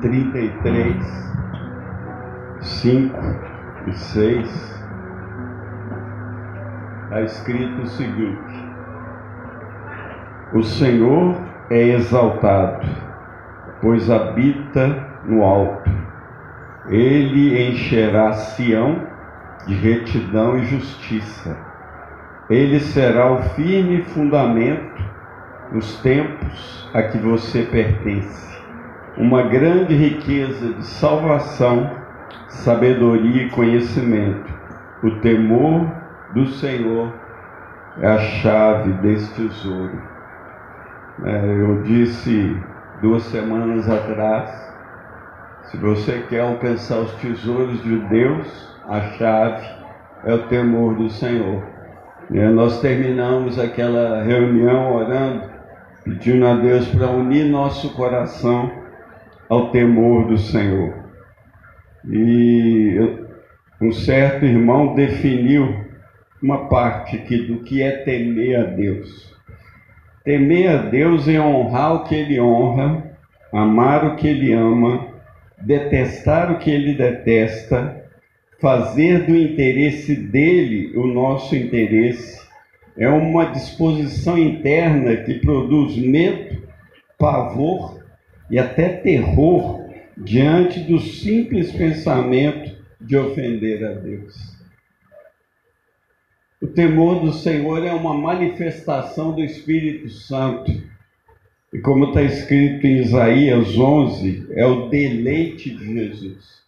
33, 0.00 0.96
5 2.60 3.18
e 3.86 3.92
6, 3.92 4.84
está 7.04 7.22
escrito 7.22 7.82
o 7.82 7.86
seguinte: 7.86 8.68
O 10.52 10.62
Senhor 10.62 11.36
é 11.70 11.88
exaltado, 11.88 12.86
pois 13.80 14.10
habita 14.10 15.06
no 15.24 15.42
alto. 15.42 15.90
Ele 16.88 17.70
encherá 17.70 18.32
Sião 18.32 19.04
de 19.66 19.74
retidão 19.74 20.56
e 20.58 20.64
justiça. 20.64 21.56
Ele 22.48 22.80
será 22.80 23.32
o 23.32 23.42
firme 23.54 24.02
fundamento 24.02 25.02
nos 25.72 26.00
tempos 26.00 26.88
a 26.94 27.02
que 27.02 27.18
você 27.18 27.62
pertence. 27.64 28.57
Uma 29.18 29.42
grande 29.42 29.96
riqueza 29.96 30.74
de 30.74 30.86
salvação, 30.86 31.90
sabedoria 32.46 33.46
e 33.46 33.50
conhecimento. 33.50 34.48
O 35.02 35.10
temor 35.16 35.90
do 36.34 36.46
Senhor 36.46 37.12
é 38.00 38.06
a 38.06 38.18
chave 38.18 38.92
desse 39.02 39.34
tesouro. 39.34 40.00
É, 41.24 41.46
eu 41.46 41.82
disse 41.82 42.56
duas 43.02 43.24
semanas 43.24 43.90
atrás: 43.90 44.50
se 45.62 45.76
você 45.78 46.24
quer 46.28 46.42
alcançar 46.42 46.98
os 46.98 47.12
tesouros 47.14 47.82
de 47.82 47.98
Deus, 47.98 48.78
a 48.88 49.00
chave 49.00 49.66
é 50.26 50.32
o 50.32 50.46
temor 50.46 50.94
do 50.94 51.10
Senhor. 51.10 51.64
Nós 52.30 52.80
terminamos 52.80 53.58
aquela 53.58 54.22
reunião 54.22 54.94
orando 54.94 55.42
pedindo 56.04 56.46
a 56.46 56.54
Deus 56.54 56.86
para 56.90 57.10
unir 57.10 57.50
nosso 57.50 57.92
coração 57.94 58.86
ao 59.48 59.70
temor 59.70 60.26
do 60.26 60.38
Senhor. 60.38 60.94
E 62.08 62.96
um 63.80 63.92
certo 63.92 64.44
irmão 64.44 64.94
definiu 64.94 65.86
uma 66.42 66.68
parte 66.68 67.16
aqui 67.16 67.38
do 67.38 67.58
que 67.60 67.82
é 67.82 67.90
temer 67.98 68.60
a 68.60 68.64
Deus. 68.64 69.34
Temer 70.24 70.70
a 70.70 70.76
Deus 70.82 71.28
é 71.28 71.40
honrar 71.40 71.94
o 71.94 72.04
que 72.04 72.14
Ele 72.14 72.40
honra, 72.40 73.16
amar 73.52 74.04
o 74.04 74.16
que 74.16 74.28
Ele 74.28 74.52
ama, 74.52 75.08
detestar 75.60 76.52
o 76.52 76.58
que 76.58 76.70
Ele 76.70 76.94
detesta, 76.94 78.04
fazer 78.60 79.26
do 79.26 79.36
interesse 79.36 80.14
dele 80.14 80.92
o 80.96 81.06
nosso 81.06 81.56
interesse 81.56 82.48
é 82.98 83.08
uma 83.08 83.46
disposição 83.46 84.36
interna 84.36 85.16
que 85.18 85.34
produz 85.34 85.96
medo, 85.96 86.62
pavor 87.16 87.97
e 88.50 88.58
até 88.58 88.88
terror 88.88 89.86
diante 90.16 90.80
do 90.80 90.98
simples 90.98 91.72
pensamento 91.72 92.76
de 93.00 93.16
ofender 93.16 93.84
a 93.84 93.92
Deus. 93.92 94.56
O 96.60 96.66
temor 96.66 97.20
do 97.20 97.32
Senhor 97.32 97.84
é 97.84 97.92
uma 97.92 98.14
manifestação 98.14 99.32
do 99.32 99.42
Espírito 99.42 100.10
Santo. 100.10 100.70
E 101.72 101.78
como 101.78 102.06
está 102.06 102.22
escrito 102.22 102.86
em 102.86 102.98
Isaías 102.98 103.78
11, 103.78 104.48
é 104.52 104.66
o 104.66 104.88
deleite 104.88 105.70
de 105.70 105.94
Jesus. 105.94 106.62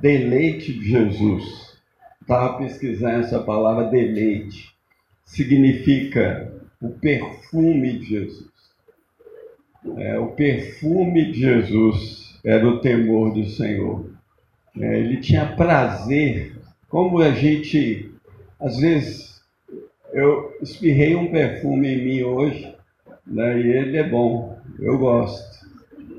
Deleite 0.00 0.72
de 0.72 0.90
Jesus. 0.90 1.78
Estava 2.20 2.58
pesquisando 2.58 3.20
essa 3.20 3.38
palavra 3.40 3.84
deleite 3.84 4.74
significa 5.24 6.52
o 6.80 6.90
perfume 6.90 7.98
de 7.98 8.06
Jesus. 8.06 8.53
É, 9.98 10.18
o 10.18 10.28
perfume 10.28 11.32
de 11.32 11.40
Jesus 11.40 12.38
era 12.44 12.66
o 12.66 12.80
temor 12.80 13.32
do 13.34 13.44
Senhor. 13.46 14.10
É, 14.80 14.98
ele 14.98 15.18
tinha 15.18 15.54
prazer, 15.54 16.56
como 16.88 17.20
a 17.20 17.30
gente, 17.30 18.10
às 18.58 18.78
vezes, 18.78 19.42
eu 20.12 20.56
espirrei 20.62 21.14
um 21.14 21.30
perfume 21.30 21.88
em 21.88 22.04
mim 22.04 22.22
hoje, 22.22 22.74
né, 23.26 23.60
e 23.60 23.68
ele 23.68 23.96
é 23.96 24.08
bom, 24.08 24.58
eu 24.78 24.98
gosto. 24.98 25.64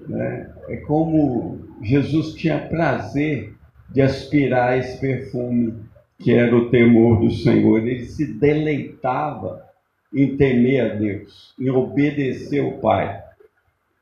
Né? 0.07 0.49
É 0.69 0.77
como 0.77 1.59
Jesus 1.81 2.33
tinha 2.33 2.59
prazer 2.59 3.53
de 3.89 4.01
aspirar 4.01 4.77
esse 4.77 4.99
perfume 4.99 5.73
que 6.19 6.33
era 6.33 6.55
o 6.55 6.69
temor 6.69 7.19
do 7.19 7.31
Senhor. 7.31 7.79
Ele 7.79 8.05
se 8.05 8.25
deleitava 8.25 9.65
em 10.13 10.35
temer 10.37 10.81
a 10.81 10.95
Deus, 10.95 11.53
em 11.59 11.69
obedecer 11.69 12.61
o 12.61 12.79
Pai. 12.79 13.21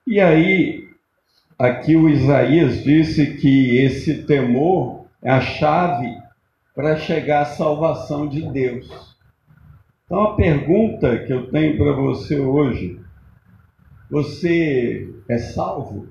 E 0.06 0.20
aí, 0.20 0.90
aqui 1.58 1.96
o 1.96 2.10
Isaías 2.10 2.84
disse 2.84 3.38
que 3.38 3.78
esse 3.78 4.24
temor 4.24 5.06
é 5.22 5.32
a 5.32 5.40
chave 5.40 6.14
para 6.76 6.98
chegar 6.98 7.44
à 7.44 7.46
salvação 7.46 8.28
de 8.28 8.42
Deus. 8.52 9.16
Então, 10.06 10.24
a 10.24 10.36
pergunta 10.36 11.20
que 11.20 11.32
eu 11.32 11.50
tenho 11.50 11.78
para 11.78 11.94
você 11.94 12.38
hoje: 12.38 13.00
você 14.10 15.10
é 15.30 15.38
salvo? 15.38 16.10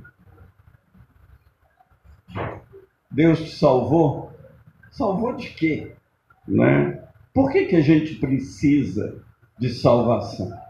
Deus 3.11 3.41
te 3.41 3.51
salvou? 3.57 4.33
Salvou 4.91 5.37
de 5.37 5.51
quê? 5.51 5.93
Né? 6.49 6.99
Por 7.35 7.53
que, 7.53 7.67
que 7.67 7.77
a 7.77 7.83
gente 7.83 8.15
precisa 8.15 9.23
de 9.59 9.69
salvação? 9.69 10.62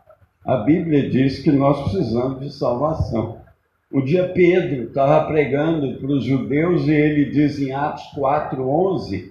A 0.45 0.57
Bíblia 0.57 1.09
diz 1.09 1.39
que 1.39 1.53
nós 1.53 1.83
precisamos 1.83 2.41
de 2.41 2.53
salvação. 2.53 3.39
Um 3.93 4.05
dia 4.05 4.29
Pedro 4.29 4.85
estava 4.85 5.25
pregando 5.27 5.95
para 5.99 6.09
os 6.09 6.25
judeus 6.25 6.89
e 6.89 6.93
ele 6.93 7.27
diz 7.27 7.61
em 7.61 7.73
Atos 7.73 8.03
4,11 8.17 9.31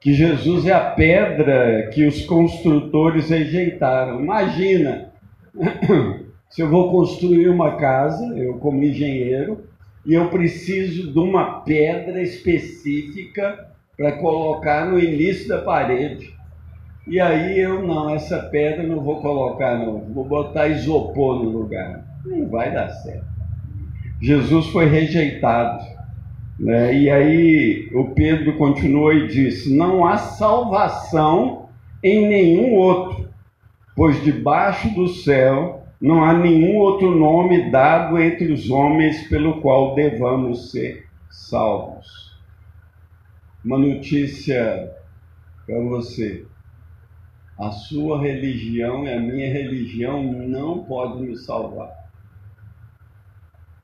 que 0.00 0.14
Jesus 0.14 0.64
é 0.64 0.72
a 0.72 0.92
pedra 0.92 1.90
que 1.92 2.06
os 2.06 2.24
construtores 2.24 3.28
rejeitaram. 3.28 4.18
Imagina, 4.18 5.12
se 6.48 6.62
eu 6.62 6.70
vou 6.70 6.90
construir 6.90 7.50
uma 7.50 7.76
casa, 7.76 8.24
eu 8.34 8.54
como 8.54 8.82
engenheiro, 8.82 9.64
e 10.06 10.14
eu 10.14 10.30
preciso 10.30 11.12
de 11.12 11.18
uma 11.18 11.60
pedra 11.60 12.22
específica 12.22 13.68
para 13.94 14.12
colocar 14.12 14.90
no 14.90 14.98
início 14.98 15.46
da 15.46 15.58
parede. 15.58 16.32
E 17.06 17.20
aí 17.20 17.58
eu 17.58 17.86
não, 17.86 18.10
essa 18.10 18.38
pedra 18.38 18.82
não 18.82 19.00
vou 19.00 19.20
colocar 19.20 19.78
não, 19.78 20.00
vou 20.12 20.24
botar 20.24 20.68
isopor 20.68 21.42
no 21.42 21.50
lugar. 21.50 22.04
Não 22.24 22.48
vai 22.48 22.72
dar 22.72 22.88
certo. 22.88 23.24
Jesus 24.20 24.66
foi 24.66 24.86
rejeitado. 24.86 25.84
Né? 26.58 26.94
E 26.94 27.10
aí 27.10 27.90
o 27.94 28.14
Pedro 28.14 28.56
continuou 28.58 29.12
e 29.12 29.28
disse: 29.28 29.74
Não 29.74 30.06
há 30.06 30.18
salvação 30.18 31.68
em 32.02 32.28
nenhum 32.28 32.74
outro, 32.74 33.28
pois 33.96 34.22
debaixo 34.22 34.94
do 34.94 35.08
céu 35.08 35.84
não 36.00 36.22
há 36.22 36.34
nenhum 36.34 36.76
outro 36.76 37.10
nome 37.14 37.70
dado 37.70 38.18
entre 38.18 38.52
os 38.52 38.70
homens 38.70 39.26
pelo 39.28 39.60
qual 39.60 39.94
devamos 39.94 40.70
ser 40.70 41.06
salvos 41.30 42.30
uma 43.64 43.78
notícia 43.78 44.90
para 45.66 45.80
você. 45.80 46.44
A 47.60 47.72
sua 47.72 48.18
religião 48.22 49.04
e 49.04 49.12
a 49.12 49.20
minha 49.20 49.52
religião 49.52 50.22
não 50.22 50.82
podem 50.82 51.24
me 51.24 51.36
salvar. 51.36 52.10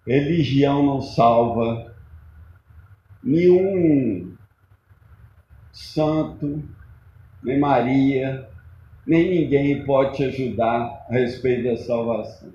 Religião 0.07 0.83
não 0.83 1.03
salva. 1.03 1.95
Nenhum 3.23 4.35
santo, 5.71 6.65
nem 7.43 7.59
Maria, 7.59 8.49
nem 9.07 9.43
ninguém 9.43 9.85
pode 9.85 10.17
te 10.17 10.25
ajudar 10.25 11.05
a 11.11 11.13
respeito 11.13 11.65
da 11.65 11.77
salvação. 11.77 12.55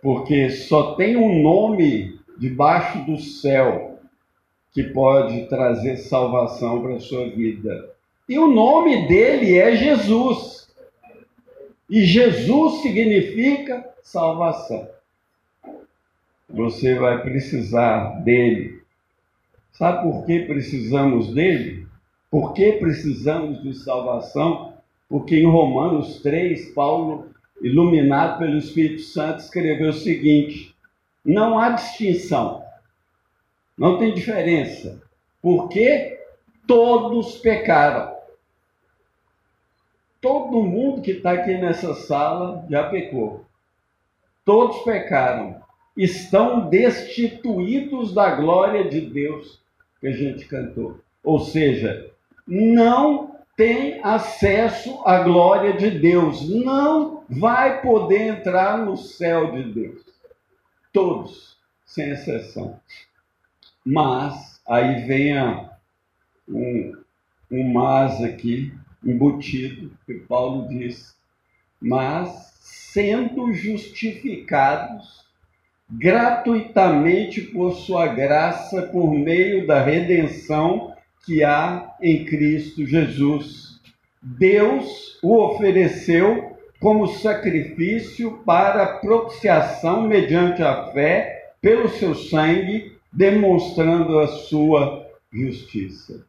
Porque 0.00 0.48
só 0.48 0.94
tem 0.94 1.16
um 1.16 1.42
nome 1.42 2.20
debaixo 2.38 3.04
do 3.04 3.18
céu 3.18 3.98
que 4.70 4.84
pode 4.84 5.48
trazer 5.48 5.96
salvação 5.96 6.82
para 6.82 6.94
a 6.94 7.00
sua 7.00 7.28
vida. 7.30 7.93
E 8.28 8.38
o 8.38 8.46
nome 8.46 9.06
dele 9.06 9.58
é 9.58 9.76
Jesus. 9.76 10.68
E 11.88 12.04
Jesus 12.04 12.82
significa 12.82 13.88
salvação. 14.02 14.88
Você 16.48 16.94
vai 16.94 17.22
precisar 17.22 18.22
dele. 18.22 18.82
Sabe 19.72 20.02
por 20.02 20.24
que 20.24 20.40
precisamos 20.40 21.34
dele? 21.34 21.86
Por 22.30 22.52
que 22.52 22.72
precisamos 22.72 23.62
de 23.62 23.74
salvação? 23.74 24.74
Porque 25.08 25.36
em 25.36 25.46
Romanos 25.46 26.20
3, 26.22 26.72
Paulo, 26.72 27.30
iluminado 27.60 28.38
pelo 28.38 28.56
Espírito 28.56 29.02
Santo, 29.02 29.40
escreveu 29.40 29.90
o 29.90 29.92
seguinte: 29.92 30.74
não 31.24 31.58
há 31.58 31.70
distinção 31.70 32.64
não 33.76 33.98
tem 33.98 34.14
diferença. 34.14 35.02
Porque 35.42 36.18
todos 36.66 37.36
pecaram. 37.38 38.13
Todo 40.24 40.62
mundo 40.62 41.02
que 41.02 41.10
está 41.10 41.32
aqui 41.32 41.54
nessa 41.58 41.92
sala 41.92 42.64
já 42.70 42.88
pecou. 42.88 43.44
Todos 44.42 44.78
pecaram 44.78 45.60
estão 45.94 46.70
destituídos 46.70 48.14
da 48.14 48.34
glória 48.34 48.88
de 48.88 49.02
Deus 49.02 49.60
que 50.00 50.06
a 50.06 50.12
gente 50.12 50.46
cantou. 50.46 50.98
Ou 51.22 51.40
seja, 51.40 52.10
não 52.48 53.36
tem 53.54 54.00
acesso 54.02 55.02
à 55.04 55.22
glória 55.22 55.74
de 55.74 55.90
Deus, 55.90 56.48
não 56.48 57.22
vai 57.28 57.82
poder 57.82 58.38
entrar 58.38 58.78
no 58.78 58.96
céu 58.96 59.52
de 59.52 59.74
Deus. 59.74 60.00
Todos, 60.90 61.58
sem 61.84 62.12
exceção. 62.12 62.80
Mas, 63.84 64.58
aí 64.66 65.06
vem 65.06 65.36
a, 65.36 65.70
um, 66.48 66.96
um 67.50 67.72
mas 67.74 68.24
aqui, 68.24 68.72
embutido, 69.04 69.90
que 70.06 70.14
Paulo 70.14 70.68
diz, 70.68 71.14
mas 71.80 72.54
sendo 72.60 73.52
justificados 73.52 75.24
gratuitamente 75.90 77.42
por 77.42 77.74
sua 77.74 78.06
graça, 78.06 78.82
por 78.82 79.12
meio 79.12 79.66
da 79.66 79.82
redenção 79.82 80.94
que 81.24 81.44
há 81.44 81.94
em 82.00 82.24
Cristo 82.24 82.86
Jesus. 82.86 83.80
Deus 84.22 85.18
o 85.22 85.36
ofereceu 85.36 86.56
como 86.80 87.06
sacrifício 87.06 88.42
para 88.44 88.98
propiciação 88.98 90.02
mediante 90.02 90.62
a 90.62 90.92
fé 90.92 91.52
pelo 91.60 91.88
seu 91.88 92.14
sangue, 92.14 92.92
demonstrando 93.12 94.18
a 94.18 94.26
sua 94.26 95.06
justiça. 95.32 96.26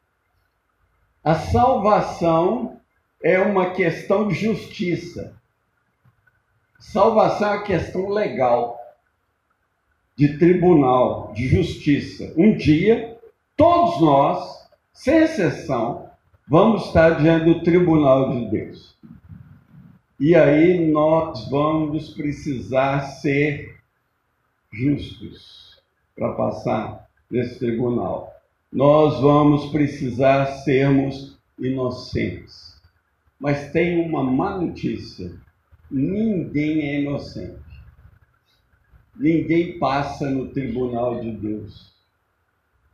A 1.26 1.34
salvação 1.34 2.80
é 3.20 3.40
uma 3.40 3.72
questão 3.72 4.28
de 4.28 4.36
justiça. 4.36 5.36
Salvação 6.78 7.48
é 7.48 7.56
uma 7.56 7.64
questão 7.64 8.10
legal, 8.10 8.80
de 10.16 10.38
tribunal, 10.38 11.34
de 11.34 11.48
justiça. 11.48 12.32
Um 12.38 12.56
dia, 12.56 13.18
todos 13.58 14.00
nós, 14.02 14.70
sem 14.94 15.24
exceção, 15.24 16.12
vamos 16.48 16.86
estar 16.86 17.20
diante 17.20 17.46
do 17.46 17.64
tribunal 17.64 18.30
de 18.30 18.52
Deus. 18.52 18.96
E 20.20 20.36
aí 20.36 20.92
nós 20.92 21.50
vamos 21.50 22.14
precisar 22.14 23.02
ser 23.02 23.76
justos 24.72 25.82
para 26.16 26.34
passar 26.34 27.10
nesse 27.32 27.58
tribunal. 27.58 28.35
Nós 28.76 29.22
vamos 29.22 29.72
precisar 29.72 30.48
sermos 30.48 31.40
inocentes. 31.58 32.76
Mas 33.40 33.72
tem 33.72 34.06
uma 34.06 34.22
má 34.22 34.58
notícia: 34.58 35.32
ninguém 35.90 36.82
é 36.82 37.00
inocente. 37.00 37.64
Ninguém 39.16 39.80
passa 39.80 40.30
no 40.30 40.50
tribunal 40.50 41.22
de 41.22 41.32
Deus. 41.32 41.94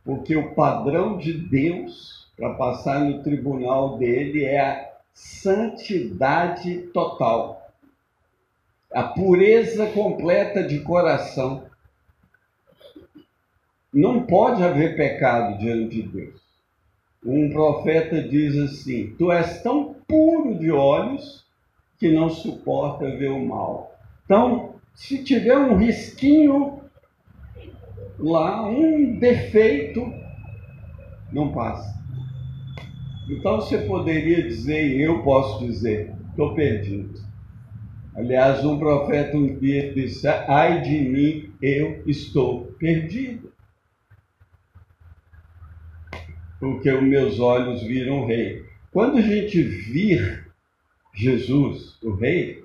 Porque 0.04 0.36
o 0.36 0.54
padrão 0.54 1.18
de 1.18 1.32
Deus 1.32 2.28
para 2.36 2.54
passar 2.54 3.00
no 3.00 3.20
tribunal 3.24 3.98
dele 3.98 4.44
é 4.44 4.60
a 4.60 4.88
santidade 5.12 6.78
total, 6.94 7.72
a 8.92 9.02
pureza 9.02 9.86
completa 9.86 10.62
de 10.62 10.78
coração. 10.78 11.64
Não 13.92 14.24
pode 14.24 14.62
haver 14.62 14.96
pecado 14.96 15.58
diante 15.58 16.02
de 16.02 16.08
Deus. 16.08 16.40
Um 17.24 17.50
profeta 17.50 18.22
diz 18.22 18.56
assim: 18.56 19.14
Tu 19.18 19.30
és 19.30 19.62
tão 19.62 19.94
puro 20.08 20.58
de 20.58 20.70
olhos 20.70 21.44
que 21.98 22.10
não 22.10 22.30
suporta 22.30 23.16
ver 23.16 23.30
o 23.30 23.44
mal. 23.44 23.94
Então, 24.24 24.76
se 24.94 25.22
tiver 25.22 25.56
um 25.56 25.76
risquinho 25.76 26.80
lá, 28.18 28.66
um 28.68 29.18
defeito, 29.18 30.12
não 31.30 31.52
passa. 31.52 32.00
Então 33.28 33.56
você 33.56 33.78
poderia 33.78 34.42
dizer, 34.42 34.96
e 34.96 35.02
eu 35.02 35.22
posso 35.22 35.64
dizer, 35.64 36.12
estou 36.30 36.54
perdido. 36.54 37.20
Aliás, 38.14 38.64
um 38.64 38.78
profeta 38.78 39.36
um 39.36 39.58
dia 39.58 39.92
disse: 39.94 40.26
Ai 40.28 40.82
de 40.82 41.00
mim, 41.00 41.50
eu 41.62 42.02
estou 42.06 42.64
perdido. 42.78 43.51
Porque 46.62 46.88
os 46.92 47.02
meus 47.02 47.40
olhos 47.40 47.82
viram 47.82 48.20
o 48.20 48.26
rei. 48.26 48.64
Quando 48.92 49.18
a 49.18 49.20
gente 49.20 49.60
vir 49.60 50.48
Jesus, 51.12 52.00
o 52.00 52.14
rei, 52.14 52.64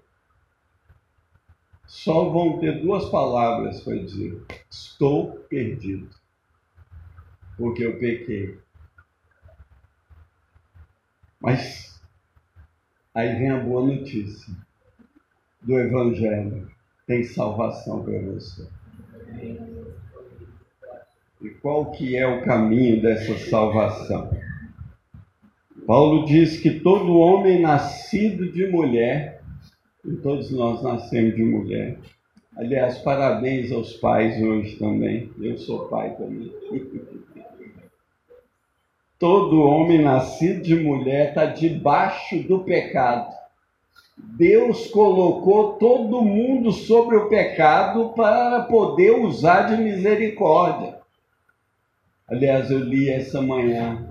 só 1.88 2.30
vão 2.30 2.60
ter 2.60 2.80
duas 2.80 3.10
palavras 3.10 3.82
para 3.82 3.98
dizer: 3.98 4.40
Estou 4.70 5.32
perdido. 5.50 6.08
Porque 7.58 7.84
eu 7.84 7.98
pequei. 7.98 8.60
Mas 11.42 12.00
aí 13.16 13.34
vem 13.34 13.50
a 13.50 13.64
boa 13.64 13.84
notícia 13.84 14.54
do 15.64 15.80
Evangelho: 15.80 16.70
tem 17.08 17.24
salvação 17.24 18.04
para 18.04 18.22
você. 18.22 18.68
E 21.42 21.50
qual 21.50 21.92
que 21.92 22.16
é 22.16 22.28
o 22.28 22.42
caminho 22.44 23.02
dessa 23.02 23.38
salvação? 23.50 24.30
Paulo 25.86 26.26
diz 26.26 26.60
que 26.60 26.80
todo 26.80 27.18
homem 27.18 27.62
nascido 27.62 28.52
de 28.52 28.68
mulher, 28.68 29.42
e 30.04 30.16
todos 30.16 30.52
nós 30.52 30.82
nascemos 30.82 31.36
de 31.36 31.44
mulher. 31.44 32.00
Aliás, 32.58 32.98
parabéns 33.00 33.72
aos 33.72 33.94
pais 33.94 34.42
hoje 34.42 34.78
também. 34.78 35.30
Eu 35.40 35.58
sou 35.58 35.88
pai 35.88 36.16
também. 36.16 36.52
Todo 39.20 39.64
homem 39.64 40.00
nascido 40.00 40.62
de 40.62 40.76
mulher 40.76 41.30
está 41.30 41.46
debaixo 41.46 42.38
do 42.44 42.60
pecado. 42.60 43.34
Deus 44.16 44.88
colocou 44.88 45.74
todo 45.74 46.22
mundo 46.22 46.72
sobre 46.72 47.16
o 47.16 47.28
pecado 47.28 48.10
para 48.16 48.62
poder 48.64 49.12
usar 49.20 49.64
de 49.64 49.82
misericórdia. 49.82 50.97
Aliás, 52.30 52.70
eu 52.70 52.80
li 52.80 53.10
essa 53.10 53.42
manhã. 53.42 54.06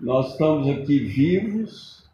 Nós 0.00 0.30
estamos 0.32 0.68
aqui 0.68 1.00
vivos, 1.00 2.08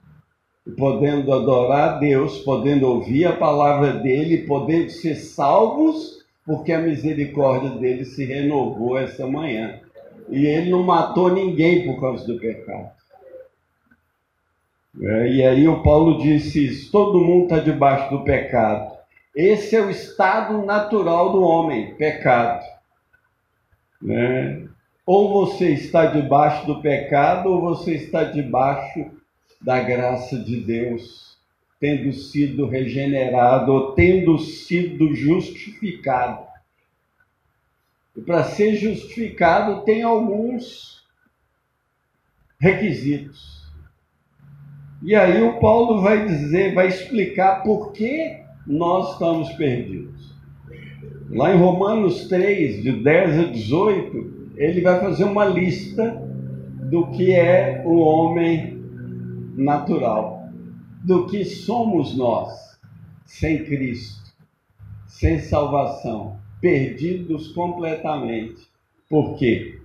podendo 0.78 1.30
adorar 1.32 1.96
a 1.96 1.98
Deus, 1.98 2.38
podendo 2.38 2.86
ouvir 2.86 3.26
a 3.26 3.36
palavra 3.36 3.92
dele, 3.92 4.46
podendo 4.46 4.88
ser 4.88 5.16
salvos, 5.16 6.24
porque 6.46 6.72
a 6.72 6.80
misericórdia 6.80 7.70
dele 7.70 8.06
se 8.06 8.24
renovou 8.24 8.98
essa 8.98 9.26
manhã. 9.26 9.80
E 10.30 10.46
ele 10.46 10.70
não 10.70 10.82
matou 10.82 11.30
ninguém 11.30 11.84
por 11.86 12.00
causa 12.00 12.26
do 12.26 12.38
pecado. 12.38 12.90
É, 15.00 15.28
e 15.28 15.44
aí 15.44 15.68
o 15.68 15.82
Paulo 15.82 16.22
disse 16.22 16.66
isso: 16.66 16.90
todo 16.90 17.20
mundo 17.20 17.44
está 17.44 17.58
debaixo 17.58 18.10
do 18.10 18.24
pecado. 18.24 18.96
Esse 19.36 19.76
é 19.76 19.82
o 19.82 19.90
estado 19.90 20.64
natural 20.64 21.32
do 21.32 21.42
homem, 21.42 21.94
pecado. 21.96 22.64
Né? 24.00 24.68
Ou 25.08 25.32
você 25.32 25.70
está 25.70 26.04
debaixo 26.04 26.66
do 26.66 26.82
pecado, 26.82 27.48
ou 27.48 27.62
você 27.62 27.94
está 27.94 28.24
debaixo 28.24 29.06
da 29.58 29.80
graça 29.80 30.38
de 30.38 30.60
Deus, 30.60 31.38
tendo 31.80 32.12
sido 32.12 32.66
regenerado, 32.66 33.72
ou 33.72 33.92
tendo 33.92 34.38
sido 34.38 35.14
justificado. 35.14 36.46
E 38.14 38.20
para 38.20 38.44
ser 38.44 38.76
justificado 38.76 39.80
tem 39.80 40.02
alguns 40.02 41.02
requisitos. 42.60 43.66
E 45.02 45.14
aí 45.14 45.40
o 45.40 45.58
Paulo 45.58 46.02
vai 46.02 46.26
dizer, 46.26 46.74
vai 46.74 46.88
explicar 46.88 47.62
por 47.62 47.92
que 47.92 48.42
nós 48.66 49.14
estamos 49.14 49.48
perdidos. 49.54 50.34
Lá 51.30 51.54
em 51.54 51.56
Romanos 51.56 52.28
3, 52.28 52.82
de 52.82 52.92
10 52.92 53.38
a 53.38 53.44
18, 53.44 54.37
ele 54.58 54.80
vai 54.80 55.00
fazer 55.00 55.24
uma 55.24 55.44
lista 55.44 56.20
do 56.90 57.06
que 57.12 57.32
é 57.32 57.82
o 57.86 57.98
homem 57.98 58.82
natural, 59.56 60.48
do 61.04 61.26
que 61.26 61.44
somos 61.44 62.16
nós 62.16 62.76
sem 63.24 63.64
Cristo, 63.64 64.32
sem 65.06 65.38
salvação 65.38 66.36
perdidos 66.60 67.48
completamente. 67.52 68.66
Por 69.08 69.36
quê? 69.36 69.78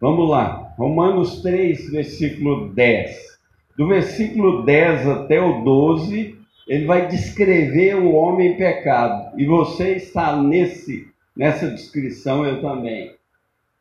Vamos 0.00 0.28
lá, 0.28 0.74
Romanos 0.76 1.40
3, 1.40 1.90
versículo 1.90 2.68
10. 2.74 3.38
Do 3.76 3.88
versículo 3.88 4.62
10 4.64 5.08
até 5.08 5.40
o 5.40 5.62
12, 5.64 6.36
ele 6.68 6.84
vai 6.84 7.08
descrever 7.08 7.96
o 7.96 8.12
homem 8.12 8.56
pecado. 8.56 9.38
E 9.38 9.46
você 9.46 9.94
está 9.94 10.40
nesse, 10.42 11.08
nessa 11.34 11.70
descrição, 11.70 12.44
eu 12.44 12.60
também. 12.60 13.14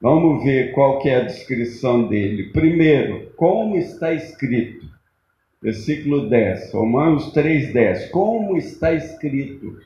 Vamos 0.01 0.43
ver 0.43 0.71
qual 0.71 0.99
que 0.99 1.09
é 1.09 1.17
a 1.17 1.25
descrição 1.25 2.07
dele. 2.07 2.51
Primeiro, 2.51 3.31
como 3.35 3.75
está 3.75 4.13
escrito? 4.13 4.87
Versículo 5.61 6.29
10, 6.29 6.71
Romanos 6.71 7.33
3, 7.33 7.73
10. 7.73 8.09
Como 8.09 8.55
está 8.55 8.93
escrito? 8.93 9.77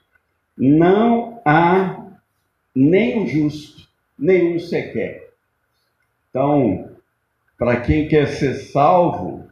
Não 0.55 1.41
há 1.43 2.11
nem 2.75 3.27
justo, 3.27 3.89
nenhum 4.17 4.59
sequer. 4.59 5.31
Então, 6.29 6.91
para 7.57 7.81
quem 7.81 8.07
quer 8.07 8.27
ser 8.27 8.53
salvo, 8.53 9.47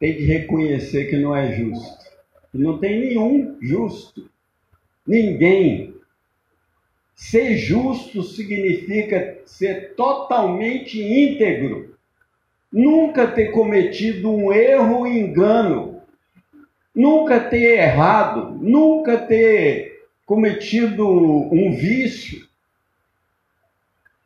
tem 0.00 0.16
que 0.16 0.24
reconhecer 0.24 1.04
que 1.08 1.16
não 1.16 1.36
é 1.36 1.52
justo. 1.52 2.02
Não 2.52 2.78
tem 2.78 3.00
nenhum 3.00 3.56
justo. 3.60 4.28
Ninguém. 5.06 5.91
Ser 7.14 7.56
justo 7.56 8.22
significa 8.22 9.38
ser 9.46 9.94
totalmente 9.94 11.00
íntegro. 11.00 11.94
Nunca 12.72 13.26
ter 13.26 13.52
cometido 13.52 14.30
um 14.30 14.52
erro 14.52 15.06
e 15.06 15.18
engano. 15.18 16.00
Nunca 16.94 17.38
ter 17.40 17.78
errado. 17.78 18.58
Nunca 18.60 19.18
ter 19.18 20.00
cometido 20.26 21.06
um 21.08 21.74
vício. 21.76 22.46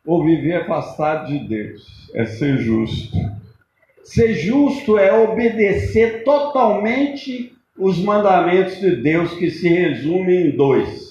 Ou 0.05 0.23
viver 0.23 0.61
afastado 0.61 1.27
de 1.27 1.39
Deus. 1.47 2.09
É 2.13 2.25
ser 2.25 2.57
justo. 2.57 3.17
Ser 4.03 4.33
justo 4.35 4.97
é 4.97 5.11
obedecer 5.11 6.23
totalmente 6.23 7.53
os 7.77 7.99
mandamentos 7.99 8.79
de 8.79 8.95
Deus, 8.95 9.33
que 9.33 9.51
se 9.51 9.67
resumem 9.67 10.47
em 10.47 10.51
dois: 10.55 11.06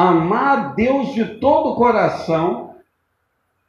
amar 0.00 0.76
Deus 0.76 1.12
de 1.12 1.24
todo 1.24 1.70
o 1.70 1.74
coração, 1.74 2.76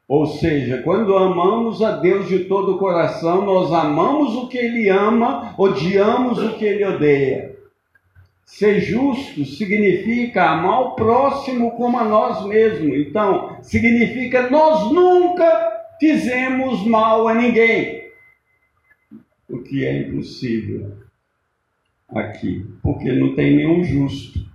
ou 0.08 0.28
seja, 0.28 0.82
quando 0.84 1.18
amamos 1.18 1.82
a 1.82 1.98
Deus 1.98 2.28
de 2.28 2.46
todo 2.46 2.76
o 2.76 2.78
coração, 2.78 3.44
nós 3.44 3.72
amamos 3.72 4.36
o 4.36 4.48
que 4.48 4.58
Ele 4.58 4.90
ama, 4.90 5.56
odiamos 5.58 6.38
o 6.38 6.54
que 6.54 6.66
Ele 6.66 6.86
odeia. 6.86 7.58
Ser 8.46 8.80
justo 8.80 9.44
significa 9.46 10.52
amar 10.52 10.82
o 10.82 10.92
próximo 10.92 11.72
como 11.72 11.98
a 12.00 12.04
nós 12.04 12.46
mesmos. 12.46 12.96
Então, 13.08 13.58
significa 13.62 14.50
nós 14.50 14.92
nunca 14.92 15.46
fizemos 16.00 16.86
mal 16.86 17.28
a 17.28 17.34
ninguém 17.34 18.10
o 19.48 19.60
que 19.60 19.84
é 19.84 20.00
impossível 20.00 20.92
aqui, 22.08 22.66
porque 22.84 23.12
não 23.12 23.36
tem 23.36 23.56
nenhum 23.56 23.84
justo. 23.84 24.49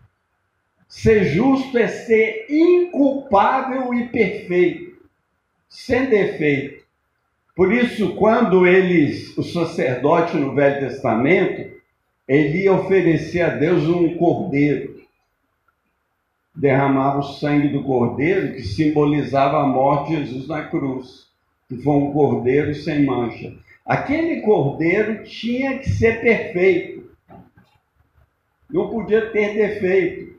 Ser 0.95 1.25
justo 1.25 1.77
é 1.77 1.89
ser 1.89 2.47
inculpável 2.49 3.93
e 3.93 4.09
perfeito, 4.09 4.97
sem 5.69 6.09
defeito. 6.09 6.85
Por 7.57 7.73
isso, 7.73 8.15
quando 8.15 8.65
eles, 8.65 9.37
o 9.37 9.43
sacerdote 9.43 10.37
no 10.37 10.55
Velho 10.55 10.89
Testamento, 10.89 11.75
ele 12.29 12.63
ia 12.63 12.73
oferecer 12.73 13.43
a 13.43 13.49
Deus 13.49 13.89
um 13.89 14.17
cordeiro, 14.17 15.03
derramava 16.55 17.19
o 17.19 17.23
sangue 17.25 17.69
do 17.69 17.83
cordeiro, 17.83 18.55
que 18.55 18.63
simbolizava 18.63 19.63
a 19.63 19.67
morte 19.67 20.11
de 20.11 20.27
Jesus 20.27 20.47
na 20.47 20.63
cruz, 20.63 21.27
que 21.69 21.77
foi 21.77 21.93
um 21.93 22.13
cordeiro 22.13 22.73
sem 22.73 23.05
mancha. 23.05 23.53
Aquele 23.85 24.43
cordeiro 24.43 25.25
tinha 25.25 25.77
que 25.77 25.91
ser 25.91 26.21
perfeito. 26.21 27.11
Não 28.71 28.89
podia 28.89 29.29
ter 29.33 29.55
defeito. 29.55 30.34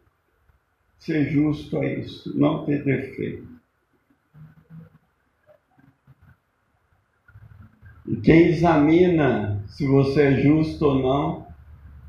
Ser 0.99 1.29
justo 1.29 1.77
é 1.77 1.95
isso, 1.95 2.37
não 2.37 2.65
ter 2.65 2.83
defeito. 2.83 3.47
E 8.07 8.15
quem 8.17 8.47
examina 8.49 9.63
se 9.67 9.85
você 9.85 10.21
é 10.21 10.41
justo 10.41 10.85
ou 10.85 11.01
não 11.01 11.47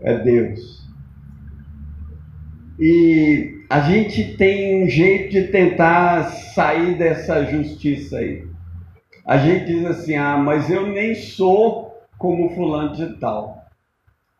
é 0.01 0.19
Deus. 0.19 0.87
E 2.79 3.65
a 3.69 3.81
gente 3.81 4.37
tem 4.37 4.85
um 4.85 4.89
jeito 4.89 5.31
de 5.33 5.49
tentar 5.49 6.25
sair 6.25 6.97
dessa 6.97 7.45
justiça 7.45 8.19
aí 8.19 8.47
a 9.27 9.39
gente 9.39 9.67
diz 9.67 9.85
assim: 9.85 10.15
ah, 10.15 10.37
mas 10.37 10.71
eu 10.71 10.87
nem 10.87 11.15
sou 11.15 12.01
como 12.17 12.55
fulano 12.55 12.95
de 12.95 13.19
tal. 13.19 13.67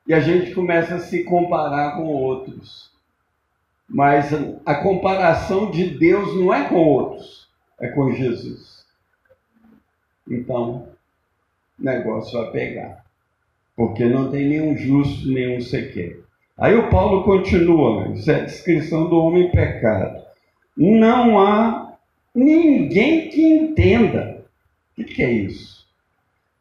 E 0.07 0.15
a 0.15 0.21
gente 0.21 0.55
começa 0.55 0.95
a 0.95 1.01
se 1.01 1.25
comparar 1.25 1.97
com 1.97 2.05
outros. 2.05 2.93
Mas 3.89 4.33
a 4.65 4.75
comparação 4.77 5.71
de 5.71 5.91
Deus 5.99 6.35
não 6.37 6.53
é 6.53 6.69
com 6.69 6.77
outros, 6.77 7.49
é 7.81 7.89
com 7.89 8.13
Jesus. 8.13 8.85
Então, 10.29 10.89
o 11.79 11.85
negócio 11.85 12.39
vai 12.39 12.51
pegar. 12.51 13.05
Porque 13.77 14.05
não 14.07 14.31
tem 14.31 14.49
nenhum 14.49 14.77
justo, 14.77 15.29
nenhum 15.29 15.61
sequer. 15.61 16.19
Aí 16.59 16.75
o 16.75 16.89
Paulo 16.89 17.23
continua, 17.23 18.09
isso 18.13 18.31
é 18.31 18.37
a 18.37 18.45
descrição 18.45 19.11
do 19.11 19.19
homem 19.19 19.51
pecado. 19.51 20.25
Não 20.75 21.39
há 21.39 21.93
ninguém 22.35 23.29
que 23.29 23.43
entenda. 23.43 24.45
O 24.99 25.05
que 25.05 25.23
é 25.23 25.31
isso? 25.31 25.87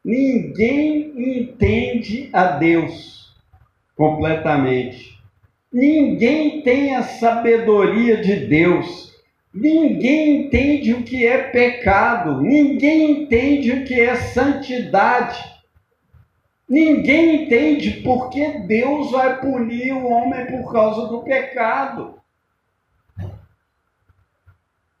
Ninguém 0.04 1.38
entende 1.38 2.28
a 2.32 2.52
Deus 2.52 3.34
completamente. 3.96 5.15
Ninguém 5.76 6.62
tem 6.62 6.96
a 6.96 7.02
sabedoria 7.02 8.16
de 8.16 8.46
Deus. 8.46 9.14
Ninguém 9.52 10.46
entende 10.46 10.94
o 10.94 11.02
que 11.02 11.26
é 11.26 11.50
pecado. 11.50 12.40
Ninguém 12.40 13.10
entende 13.10 13.72
o 13.72 13.84
que 13.84 14.00
é 14.00 14.16
santidade. 14.16 15.38
Ninguém 16.66 17.42
entende 17.42 18.00
por 18.00 18.30
que 18.30 18.60
Deus 18.60 19.10
vai 19.10 19.38
punir 19.38 19.92
o 19.92 20.06
homem 20.06 20.46
por 20.46 20.72
causa 20.72 21.08
do 21.08 21.22
pecado. 21.22 22.18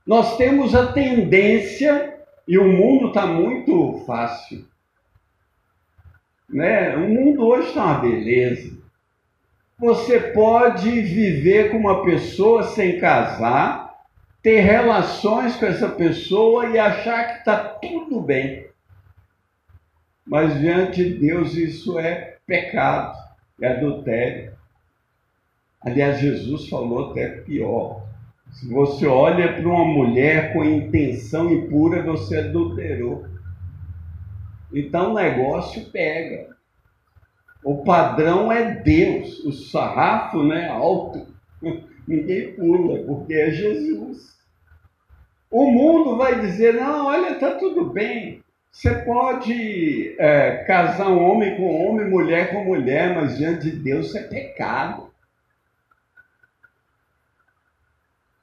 Nós 0.06 0.36
temos 0.36 0.74
a 0.74 0.92
tendência 0.92 2.18
e 2.46 2.58
o 2.58 2.68
mundo 2.68 3.08
está 3.08 3.24
muito 3.24 4.04
fácil. 4.06 4.66
Né? 6.46 6.94
O 6.96 7.08
mundo 7.08 7.46
hoje 7.46 7.68
está 7.68 7.82
uma 7.82 7.98
beleza. 8.00 8.85
Você 9.78 10.18
pode 10.32 10.88
viver 10.88 11.70
com 11.70 11.76
uma 11.76 12.02
pessoa 12.02 12.62
sem 12.62 12.98
casar, 12.98 13.94
ter 14.42 14.60
relações 14.60 15.54
com 15.56 15.66
essa 15.66 15.90
pessoa 15.90 16.66
e 16.68 16.78
achar 16.78 17.26
que 17.26 17.38
está 17.40 17.56
tudo 17.56 18.22
bem. 18.22 18.66
Mas 20.26 20.58
diante 20.58 21.04
de 21.04 21.18
Deus 21.18 21.54
isso 21.54 21.98
é 21.98 22.38
pecado, 22.46 23.18
é 23.60 23.68
adultério. 23.68 24.54
Aliás, 25.82 26.20
Jesus 26.20 26.70
falou 26.70 27.10
até 27.10 27.28
pior. 27.28 28.02
Se 28.52 28.66
você 28.72 29.06
olha 29.06 29.52
para 29.52 29.68
uma 29.68 29.84
mulher 29.84 30.54
com 30.54 30.64
intenção 30.64 31.52
impura, 31.52 32.02
você 32.02 32.38
adulterou. 32.38 33.26
Então 34.72 35.12
o 35.12 35.14
negócio 35.16 35.84
pega. 35.90 36.55
O 37.66 37.82
padrão 37.82 38.52
é 38.52 38.76
Deus, 38.76 39.40
o 39.40 39.50
sarrafo 39.50 40.40
né, 40.44 40.68
alto. 40.68 41.26
Ninguém 42.06 42.52
pula, 42.52 43.02
porque 43.02 43.34
é 43.34 43.50
Jesus. 43.50 44.38
O 45.50 45.68
mundo 45.68 46.16
vai 46.16 46.38
dizer: 46.38 46.74
não, 46.74 47.06
olha, 47.06 47.32
está 47.32 47.56
tudo 47.56 47.86
bem. 47.86 48.40
Você 48.70 48.94
pode 49.02 50.14
é, 50.16 50.58
casar 50.64 51.08
um 51.08 51.20
homem 51.20 51.56
com 51.56 51.88
homem, 51.88 52.08
mulher 52.08 52.52
com 52.52 52.62
mulher, 52.62 53.16
mas 53.16 53.36
diante 53.36 53.68
de 53.68 53.72
Deus 53.72 54.14
é 54.14 54.22
pecado. 54.22 55.10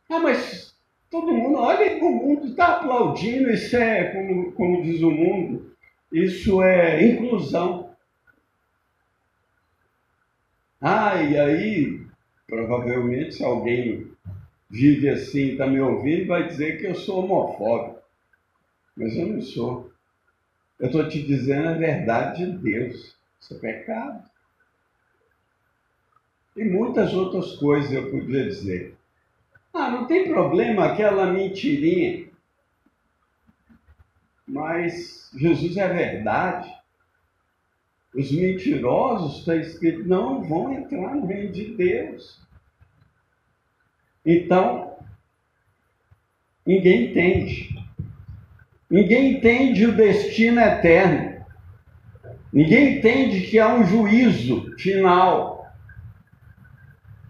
Ah, 0.09 0.19
mas 0.19 0.75
todo 1.09 1.31
mundo, 1.31 1.59
olha 1.59 1.97
o 2.03 2.11
mundo 2.11 2.47
está 2.47 2.73
aplaudindo, 2.73 3.49
isso 3.51 3.77
é, 3.77 4.03
como, 4.03 4.51
como 4.51 4.83
diz 4.83 5.01
o 5.01 5.09
mundo, 5.09 5.73
isso 6.11 6.61
é 6.61 7.01
inclusão. 7.05 7.92
Ah, 10.85 11.23
e 11.23 11.37
aí, 11.37 12.05
provavelmente, 12.45 13.35
se 13.35 13.43
alguém 13.45 14.11
vive 14.69 15.07
assim, 15.07 15.51
está 15.51 15.65
me 15.65 15.79
ouvindo, 15.79 16.27
vai 16.27 16.45
dizer 16.45 16.77
que 16.77 16.85
eu 16.85 16.93
sou 16.93 17.23
homofóbico. 17.23 18.01
Mas 18.97 19.15
eu 19.15 19.27
não 19.27 19.41
sou. 19.41 19.89
Eu 20.77 20.87
estou 20.87 21.07
te 21.07 21.23
dizendo 21.23 21.69
a 21.69 21.73
verdade 21.73 22.45
de 22.45 22.57
Deus. 22.57 23.15
Isso 23.39 23.53
é 23.53 23.57
pecado. 23.59 24.25
E 26.57 26.65
muitas 26.65 27.13
outras 27.13 27.53
coisas 27.55 27.89
eu 27.93 28.11
podia 28.11 28.43
dizer. 28.43 28.93
Ah, 29.73 29.89
não 29.89 30.05
tem 30.05 30.27
problema 30.27 30.87
aquela 30.87 31.31
mentirinha. 31.31 32.27
Mas 34.45 35.31
Jesus 35.33 35.77
é 35.77 35.87
verdade. 35.87 36.82
Os 38.15 38.31
mentirosos, 38.31 39.39
está 39.39 39.55
escrito, 39.55 40.07
não 40.07 40.43
vão 40.43 40.71
entrar 40.71 41.15
no 41.15 41.25
reino 41.25 41.51
de 41.51 41.75
Deus. 41.75 42.39
Então, 44.25 44.95
ninguém 46.65 47.09
entende. 47.09 47.69
Ninguém 48.89 49.37
entende 49.37 49.85
o 49.85 49.95
destino 49.95 50.59
eterno. 50.61 51.43
Ninguém 52.51 52.99
entende 52.99 53.41
que 53.41 53.57
há 53.57 53.73
um 53.73 53.83
juízo 53.83 54.75
final. 54.77 55.65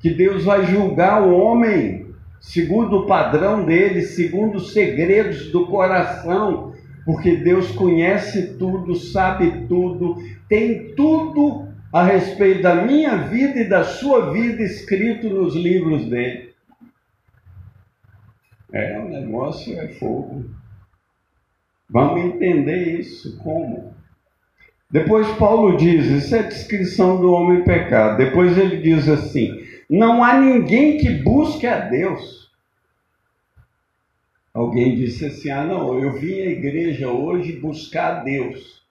Que 0.01 0.09
Deus 0.09 0.43
vai 0.43 0.65
julgar 0.65 1.23
o 1.23 1.33
homem 1.33 2.03
segundo 2.43 2.97
o 2.97 3.05
padrão 3.07 3.65
dele, 3.65 4.01
segundo 4.01 4.57
os 4.57 4.73
segredos 4.73 5.49
do 5.49 5.65
coração, 5.65 6.72
porque 7.05 7.37
Deus 7.37 7.71
conhece 7.71 8.55
tudo, 8.57 8.95
sabe 8.95 9.65
tudo, 9.67 10.17
tem 10.47 10.93
tudo 10.95 11.67
a 11.91 12.03
respeito 12.03 12.61
da 12.61 12.75
minha 12.75 13.17
vida 13.17 13.59
e 13.59 13.69
da 13.69 13.83
sua 13.83 14.31
vida 14.31 14.63
escrito 14.63 15.29
nos 15.29 15.55
livros 15.55 16.05
dele. 16.05 16.53
É, 18.71 18.99
o 18.99 19.07
negócio 19.07 19.79
é 19.79 19.87
fogo. 19.89 20.45
Vamos 21.89 22.25
entender 22.25 22.99
isso 22.99 23.37
como? 23.37 23.93
Depois 24.89 25.27
Paulo 25.37 25.77
diz, 25.77 26.05
isso 26.05 26.35
é 26.35 26.39
a 26.39 26.47
descrição 26.47 27.21
do 27.21 27.31
homem 27.31 27.63
pecado. 27.63 28.17
Depois 28.17 28.57
ele 28.57 28.77
diz 28.77 29.07
assim: 29.07 29.63
não 29.89 30.23
há 30.23 30.39
ninguém 30.39 30.97
que 30.97 31.09
busque 31.09 31.67
a 31.67 31.79
Deus. 31.79 32.42
Alguém 34.53 34.95
disse 34.95 35.25
assim: 35.25 35.49
ah, 35.49 35.63
não, 35.63 35.99
eu 35.99 36.13
vim 36.13 36.41
à 36.41 36.45
igreja 36.45 37.09
hoje 37.09 37.53
buscar 37.53 38.23
Deus. 38.23 38.83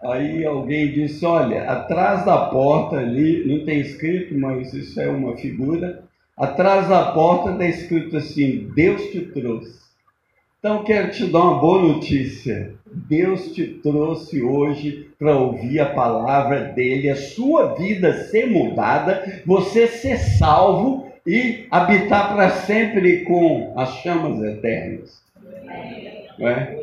Aí 0.00 0.44
alguém 0.44 0.92
disse: 0.92 1.26
olha, 1.26 1.64
atrás 1.64 2.24
da 2.24 2.46
porta 2.46 2.98
ali, 2.98 3.44
não 3.44 3.64
tem 3.64 3.80
escrito, 3.80 4.38
mas 4.38 4.72
isso 4.72 5.00
é 5.00 5.08
uma 5.08 5.36
figura. 5.36 6.04
Atrás 6.36 6.88
da 6.88 7.10
porta 7.12 7.50
está 7.50 7.66
escrito 7.66 8.16
assim: 8.16 8.70
Deus 8.76 9.02
te 9.10 9.22
trouxe. 9.22 9.82
Então 10.60 10.84
quero 10.84 11.10
te 11.10 11.26
dar 11.26 11.40
uma 11.40 11.58
boa 11.58 11.82
notícia. 11.82 12.74
Deus 12.86 13.52
te 13.52 13.66
trouxe 13.66 14.40
hoje 14.40 15.10
para 15.18 15.36
ouvir 15.36 15.80
a 15.80 15.86
palavra 15.86 16.66
dele, 16.66 17.10
a 17.10 17.16
sua 17.16 17.74
vida 17.74 18.12
ser 18.28 18.46
mudada, 18.46 19.42
você 19.44 19.88
ser 19.88 20.18
salvo 20.18 21.11
e 21.26 21.66
habitar 21.70 22.34
para 22.34 22.50
sempre 22.50 23.24
com 23.24 23.72
as 23.76 23.96
chamas 23.98 24.42
eternas. 24.42 25.22
É? 26.40 26.82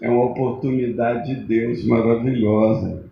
é 0.00 0.08
uma 0.08 0.24
oportunidade 0.24 1.34
de 1.34 1.40
Deus 1.42 1.84
maravilhosa, 1.84 3.04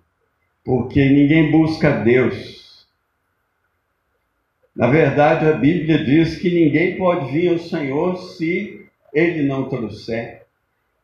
porque 0.65 1.09
ninguém 1.09 1.51
busca 1.51 1.91
Deus. 1.91 2.87
Na 4.75 4.87
verdade, 4.87 5.47
a 5.47 5.53
Bíblia 5.53 6.05
diz 6.05 6.39
que 6.39 6.51
ninguém 6.51 6.97
pode 6.97 7.31
vir 7.33 7.51
ao 7.51 7.59
Senhor 7.59 8.17
se 8.17 8.87
ele 9.13 9.43
não 9.43 9.69
trouxer. 9.69 10.47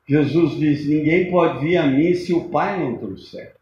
Jesus 0.08 0.58
diz: 0.58 0.88
Ninguém 0.88 1.30
pode 1.30 1.60
vir 1.60 1.76
a 1.76 1.86
mim 1.86 2.14
se 2.14 2.32
o 2.32 2.48
Pai 2.48 2.78
não 2.78 2.96
trouxer. 2.96 3.54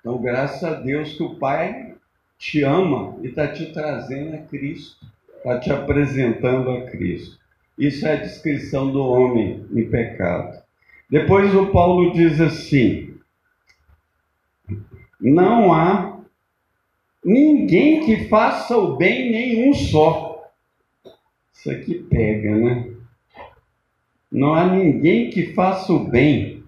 Então, 0.00 0.20
graças 0.20 0.64
a 0.64 0.74
Deus 0.74 1.12
que 1.14 1.22
o 1.22 1.36
Pai 1.36 1.89
te 2.40 2.62
ama 2.62 3.18
e 3.22 3.26
está 3.26 3.48
te 3.48 3.66
trazendo 3.66 4.34
a 4.34 4.38
Cristo, 4.38 4.96
está 5.36 5.60
te 5.60 5.70
apresentando 5.70 6.70
a 6.70 6.90
Cristo. 6.90 7.38
Isso 7.78 8.06
é 8.06 8.14
a 8.14 8.22
descrição 8.22 8.90
do 8.90 9.04
homem 9.04 9.66
em 9.70 9.88
pecado. 9.88 10.58
Depois 11.08 11.54
o 11.54 11.66
Paulo 11.66 12.14
diz 12.14 12.40
assim: 12.40 13.14
Não 15.20 15.70
há 15.72 16.18
ninguém 17.22 18.06
que 18.06 18.28
faça 18.28 18.76
o 18.76 18.96
bem 18.96 19.30
nenhum 19.30 19.74
só. 19.74 20.50
Isso 21.52 21.70
aqui 21.70 21.94
pega, 21.94 22.56
né? 22.56 22.90
Não 24.32 24.54
há 24.54 24.66
ninguém 24.66 25.28
que 25.28 25.52
faça 25.52 25.92
o 25.92 26.08
bem. 26.08 26.64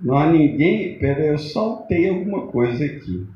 Não 0.00 0.16
há 0.16 0.32
ninguém. 0.32 0.98
Peraí, 0.98 1.28
eu 1.28 1.38
saltei 1.38 2.08
alguma 2.08 2.46
coisa 2.46 2.82
aqui. 2.86 3.28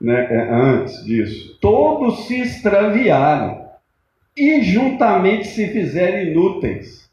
Né? 0.00 0.26
É, 0.30 0.52
antes 0.52 1.04
disso. 1.04 1.58
Todos 1.60 2.26
se 2.26 2.40
extraviaram 2.40 3.66
e 4.36 4.60
juntamente 4.62 5.48
se 5.48 5.68
fizeram 5.68 6.30
inúteis. 6.30 7.06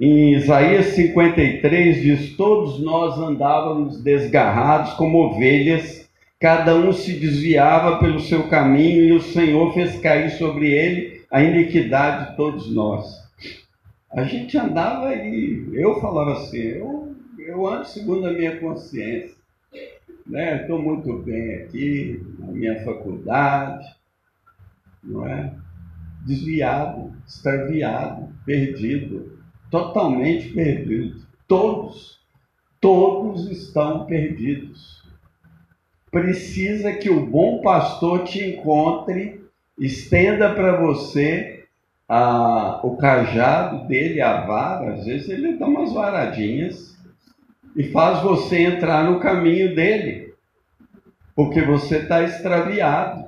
Em 0.00 0.34
Isaías 0.34 0.86
53 0.86 2.02
diz: 2.02 2.36
Todos 2.36 2.80
nós 2.80 3.18
andávamos 3.18 4.02
desgarrados 4.02 4.94
como 4.94 5.18
ovelhas, 5.18 6.08
cada 6.40 6.74
um 6.74 6.92
se 6.92 7.12
desviava 7.12 7.98
pelo 7.98 8.20
seu 8.20 8.48
caminho, 8.48 9.04
e 9.04 9.12
o 9.12 9.20
Senhor 9.20 9.72
fez 9.72 10.00
cair 10.00 10.30
sobre 10.30 10.70
ele 10.70 11.22
a 11.30 11.42
iniquidade 11.42 12.30
de 12.30 12.36
todos 12.36 12.74
nós. 12.74 13.22
A 14.12 14.24
gente 14.24 14.58
andava 14.58 15.14
e 15.14 15.70
eu 15.72 15.98
falava 16.00 16.32
assim, 16.32 16.58
eu, 16.58 17.14
eu 17.38 17.66
ando 17.66 17.86
segundo 17.86 18.26
a 18.26 18.32
minha 18.32 18.58
consciência. 18.58 19.41
Né? 20.26 20.62
Estou 20.62 20.80
muito 20.80 21.18
bem 21.18 21.54
aqui, 21.56 22.22
na 22.38 22.46
minha 22.48 22.84
faculdade, 22.84 23.84
não 25.02 25.26
é? 25.26 25.54
Desviado, 26.24 27.12
extraviado, 27.26 28.28
perdido, 28.46 29.38
totalmente 29.70 30.50
perdido. 30.50 31.22
Todos, 31.48 32.20
todos 32.80 33.50
estão 33.50 34.06
perdidos. 34.06 35.02
Precisa 36.10 36.92
que 36.92 37.10
o 37.10 37.26
bom 37.26 37.60
pastor 37.60 38.24
te 38.24 38.44
encontre, 38.44 39.44
estenda 39.78 40.54
para 40.54 40.76
você 40.80 41.64
a, 42.08 42.80
o 42.84 42.96
cajado 42.96 43.88
dele, 43.88 44.20
a 44.20 44.42
vara, 44.42 44.94
às 44.94 45.06
vezes 45.06 45.28
ele 45.30 45.56
dá 45.56 45.66
umas 45.66 45.92
varadinhas 45.92 46.91
e 47.76 47.84
faz 47.84 48.22
você 48.22 48.58
entrar 48.62 49.04
no 49.04 49.20
caminho 49.20 49.74
dele, 49.74 50.34
porque 51.34 51.62
você 51.62 51.98
está 51.98 52.22
extraviado, 52.22 53.24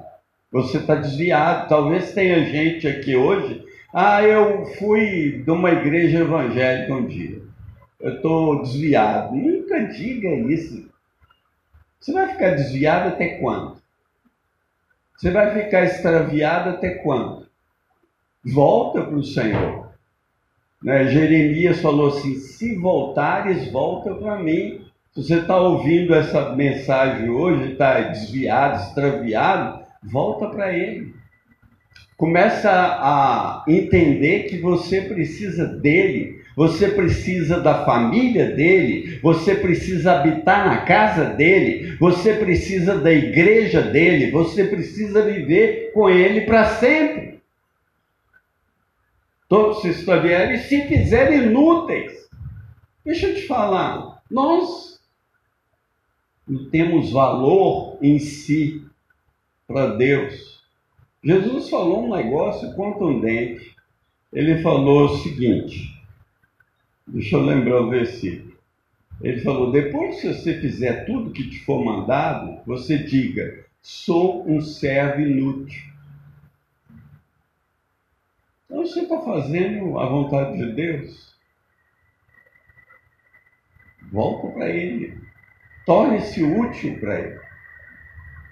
você 0.50 0.78
está 0.78 0.94
desviado. 0.94 1.68
Talvez 1.68 2.12
tenha 2.12 2.44
gente 2.44 2.86
aqui 2.86 3.16
hoje, 3.16 3.64
ah, 3.92 4.22
eu 4.22 4.66
fui 4.78 5.42
de 5.44 5.50
uma 5.50 5.70
igreja 5.70 6.20
evangélica 6.20 6.94
um 6.94 7.06
dia, 7.06 7.40
eu 8.00 8.16
estou 8.16 8.62
desviado. 8.62 9.34
Nunca 9.34 9.86
diga 9.86 10.28
isso. 10.28 10.88
Você 11.98 12.12
vai 12.12 12.28
ficar 12.28 12.50
desviado 12.50 13.08
até 13.08 13.38
quando? 13.38 13.82
Você 15.16 15.30
vai 15.30 15.62
ficar 15.62 15.84
extraviado 15.84 16.70
até 16.70 16.90
quando? 16.96 17.44
volta 18.44 19.02
para 19.02 19.16
o 19.16 19.24
Senhor. 19.24 19.93
Né? 20.84 21.06
Jeremias 21.06 21.80
falou 21.80 22.08
assim: 22.08 22.34
se 22.34 22.76
voltares, 22.76 23.72
volta 23.72 24.14
para 24.14 24.38
mim. 24.38 24.82
Se 25.14 25.22
você 25.22 25.36
está 25.38 25.56
ouvindo 25.56 26.14
essa 26.14 26.54
mensagem 26.54 27.30
hoje, 27.30 27.72
está 27.72 28.00
desviado, 28.00 28.82
extraviado, 28.82 29.80
volta 30.02 30.48
para 30.48 30.76
Ele. 30.76 31.14
Começa 32.16 32.70
a 32.70 33.64
entender 33.66 34.44
que 34.44 34.58
você 34.58 35.02
precisa 35.02 35.66
dele, 35.66 36.40
você 36.56 36.88
precisa 36.88 37.60
da 37.60 37.84
família 37.84 38.50
dele, 38.54 39.18
você 39.20 39.54
precisa 39.54 40.12
habitar 40.12 40.66
na 40.66 40.78
casa 40.82 41.24
dele, 41.24 41.96
você 41.98 42.34
precisa 42.34 42.98
da 42.98 43.12
igreja 43.12 43.82
dele, 43.82 44.30
você 44.30 44.64
precisa 44.64 45.22
viver 45.22 45.90
com 45.92 46.08
ele 46.08 46.42
para 46.42 46.64
sempre 46.66 47.33
todos 49.54 49.84
extraviarem 49.84 50.56
e 50.56 50.62
se 50.62 50.80
fizerem 50.88 51.44
inúteis. 51.44 52.28
Deixa 53.04 53.28
eu 53.28 53.36
te 53.36 53.46
falar, 53.46 54.20
nós 54.28 55.00
não 56.44 56.68
temos 56.70 57.12
valor 57.12 57.96
em 58.02 58.18
si 58.18 58.84
para 59.64 59.94
Deus. 59.94 60.60
Jesus 61.22 61.70
falou 61.70 62.04
um 62.04 62.16
negócio 62.16 62.74
contundente. 62.74 63.76
Ele 64.32 64.60
falou 64.60 65.04
o 65.04 65.18
seguinte, 65.18 66.02
deixa 67.06 67.36
eu 67.36 67.42
lembrar 67.42 67.82
o 67.82 67.90
versículo. 67.90 68.56
Ele 69.22 69.40
falou: 69.42 69.70
depois 69.70 70.20
que 70.20 70.34
você 70.34 70.60
fizer 70.60 71.04
tudo 71.04 71.30
que 71.30 71.48
te 71.48 71.60
for 71.60 71.84
mandado, 71.84 72.60
você 72.66 72.98
diga: 72.98 73.64
sou 73.80 74.44
um 74.50 74.60
servo 74.60 75.20
inútil 75.20 75.93
você 78.74 79.00
está 79.00 79.20
fazendo 79.20 79.98
a 79.98 80.06
vontade 80.06 80.56
de 80.58 80.72
Deus? 80.72 81.34
Volta 84.12 84.48
para 84.48 84.68
Ele. 84.68 85.14
Torne-se 85.86 86.42
útil 86.42 86.98
para 86.98 87.20
Ele. 87.20 87.40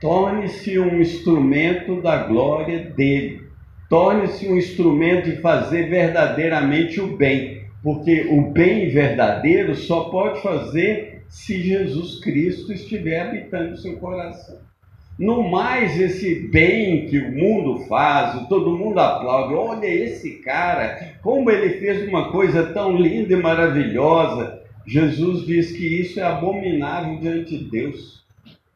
Torne-se 0.01 0.79
um 0.79 1.01
instrumento 1.01 2.01
da 2.01 2.25
glória 2.25 2.91
dele. 2.91 3.47
Torne-se 3.89 4.49
um 4.49 4.57
instrumento 4.57 5.31
de 5.31 5.41
fazer 5.41 5.89
verdadeiramente 5.89 7.01
o 7.01 7.17
bem. 7.17 7.67
Porque 7.83 8.27
o 8.31 8.51
bem 8.51 8.91
verdadeiro 8.91 9.75
só 9.75 10.11
pode 10.11 10.43
fazer 10.43 11.25
se 11.29 11.61
Jesus 11.63 12.21
Cristo 12.21 12.73
estiver 12.73 13.21
habitando 13.21 13.75
o 13.75 13.79
seu 13.79 13.97
coração. 13.99 14.72
No 15.19 15.49
mais, 15.49 16.01
esse 16.01 16.49
bem 16.49 17.07
que 17.07 17.19
o 17.19 17.33
mundo 17.33 17.85
faz, 17.87 18.49
todo 18.49 18.77
mundo 18.77 18.99
aplaude. 18.99 19.55
Olha 19.55 19.87
esse 19.87 20.39
cara, 20.39 21.17
como 21.23 21.51
ele 21.51 21.79
fez 21.79 22.09
uma 22.09 22.31
coisa 22.33 22.73
tão 22.73 22.97
linda 22.97 23.35
e 23.35 23.37
maravilhosa. 23.37 24.61
Jesus 24.87 25.47
diz 25.47 25.73
que 25.73 26.01
isso 26.01 26.19
é 26.19 26.25
abominável 26.25 27.19
diante 27.19 27.57
de 27.57 27.65
Deus. 27.65 28.25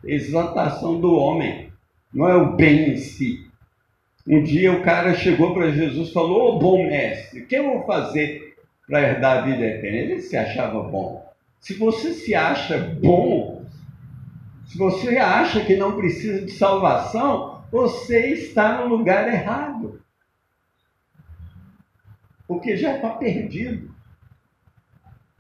Exaltação 0.05 1.01
do 1.01 1.16
homem, 1.16 1.68
não 2.14 2.29
é 2.29 2.37
o 2.37 2.55
bem 2.55 2.90
em 2.90 2.96
si. 2.96 3.46
Um 4.29 4.42
dia 4.42 4.72
o 4.72 4.83
cara 4.83 5.14
chegou 5.14 5.55
para 5.55 5.70
Jesus 5.70 6.09
e 6.09 6.12
falou: 6.12 6.55
Ô 6.55 6.57
oh, 6.57 6.59
bom 6.59 6.87
mestre, 6.87 7.40
o 7.40 7.46
que 7.46 7.57
eu 7.57 7.64
vou 7.64 7.87
fazer 7.87 8.57
para 8.87 9.03
herdar 9.03 9.38
a 9.38 9.40
vida 9.42 9.64
eterna? 9.64 9.99
Ele 9.99 10.20
se 10.20 10.37
achava 10.37 10.83
bom. 10.83 11.25
Se 11.61 11.75
você 11.75 12.12
se 12.12 12.35
acha 12.35 12.79
bom, 12.79 13.56
se 14.77 14.79
você 14.79 15.17
acha 15.17 15.65
que 15.65 15.75
não 15.75 15.97
precisa 15.97 16.45
de 16.45 16.53
salvação, 16.53 17.62
você 17.73 18.35
está 18.35 18.79
no 18.79 18.95
lugar 18.95 19.27
errado. 19.27 20.03
Porque 22.47 22.77
já 22.77 22.97
está 22.97 23.09
perdido. 23.09 23.91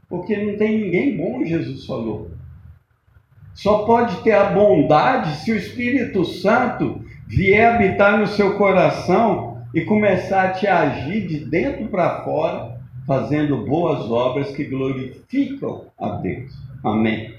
Porque 0.08 0.42
não 0.42 0.56
tem 0.56 0.84
ninguém 0.84 1.18
bom, 1.18 1.44
Jesus 1.44 1.84
falou. 1.84 2.30
Só 3.52 3.84
pode 3.84 4.22
ter 4.22 4.32
a 4.32 4.52
bondade 4.52 5.36
se 5.44 5.52
o 5.52 5.56
Espírito 5.56 6.24
Santo 6.24 7.04
vier 7.26 7.74
habitar 7.74 8.18
no 8.18 8.26
seu 8.26 8.56
coração 8.56 9.62
e 9.74 9.82
começar 9.82 10.44
a 10.44 10.52
te 10.52 10.66
agir 10.66 11.26
de 11.26 11.44
dentro 11.44 11.88
para 11.88 12.24
fora, 12.24 12.80
fazendo 13.06 13.66
boas 13.66 14.10
obras 14.10 14.50
que 14.56 14.64
glorificam 14.64 15.84
a 15.98 16.08
Deus. 16.12 16.54
Amém. 16.82 17.34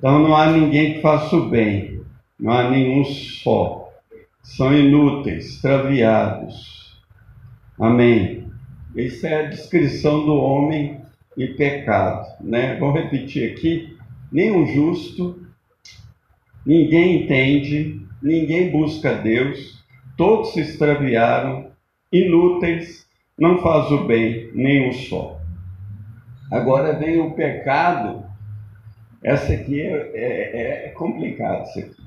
Então 0.00 0.18
não 0.18 0.34
há 0.34 0.50
ninguém 0.50 0.94
que 0.94 1.02
faça 1.02 1.36
o 1.36 1.50
bem, 1.50 2.00
não 2.38 2.50
há 2.54 2.70
nenhum 2.70 3.04
só. 3.04 3.92
São 4.42 4.72
inúteis, 4.72 5.44
extraviados. 5.44 6.98
Amém. 7.78 8.46
Essa 8.96 9.28
é 9.28 9.44
a 9.44 9.48
descrição 9.50 10.24
do 10.24 10.34
homem 10.34 11.02
em 11.36 11.54
pecado, 11.54 12.26
né? 12.40 12.78
Vou 12.78 12.92
repetir 12.92 13.52
aqui: 13.52 13.94
nenhum 14.32 14.66
justo, 14.68 15.38
ninguém 16.64 17.24
entende, 17.24 18.00
ninguém 18.22 18.70
busca 18.70 19.14
Deus, 19.16 19.84
todos 20.16 20.54
se 20.54 20.60
extraviaram, 20.60 21.72
inúteis, 22.10 23.06
não 23.38 23.58
faz 23.58 23.90
o 23.90 24.04
bem 24.04 24.50
nenhum 24.54 24.94
só. 24.94 25.38
Agora 26.50 26.98
vem 26.98 27.20
o 27.20 27.32
pecado 27.32 28.29
essa 29.22 29.52
aqui 29.52 29.80
é, 29.80 30.10
é, 30.14 30.86
é 30.86 30.88
complicado, 30.90 31.68
isso 31.68 31.78
aqui. 31.78 32.02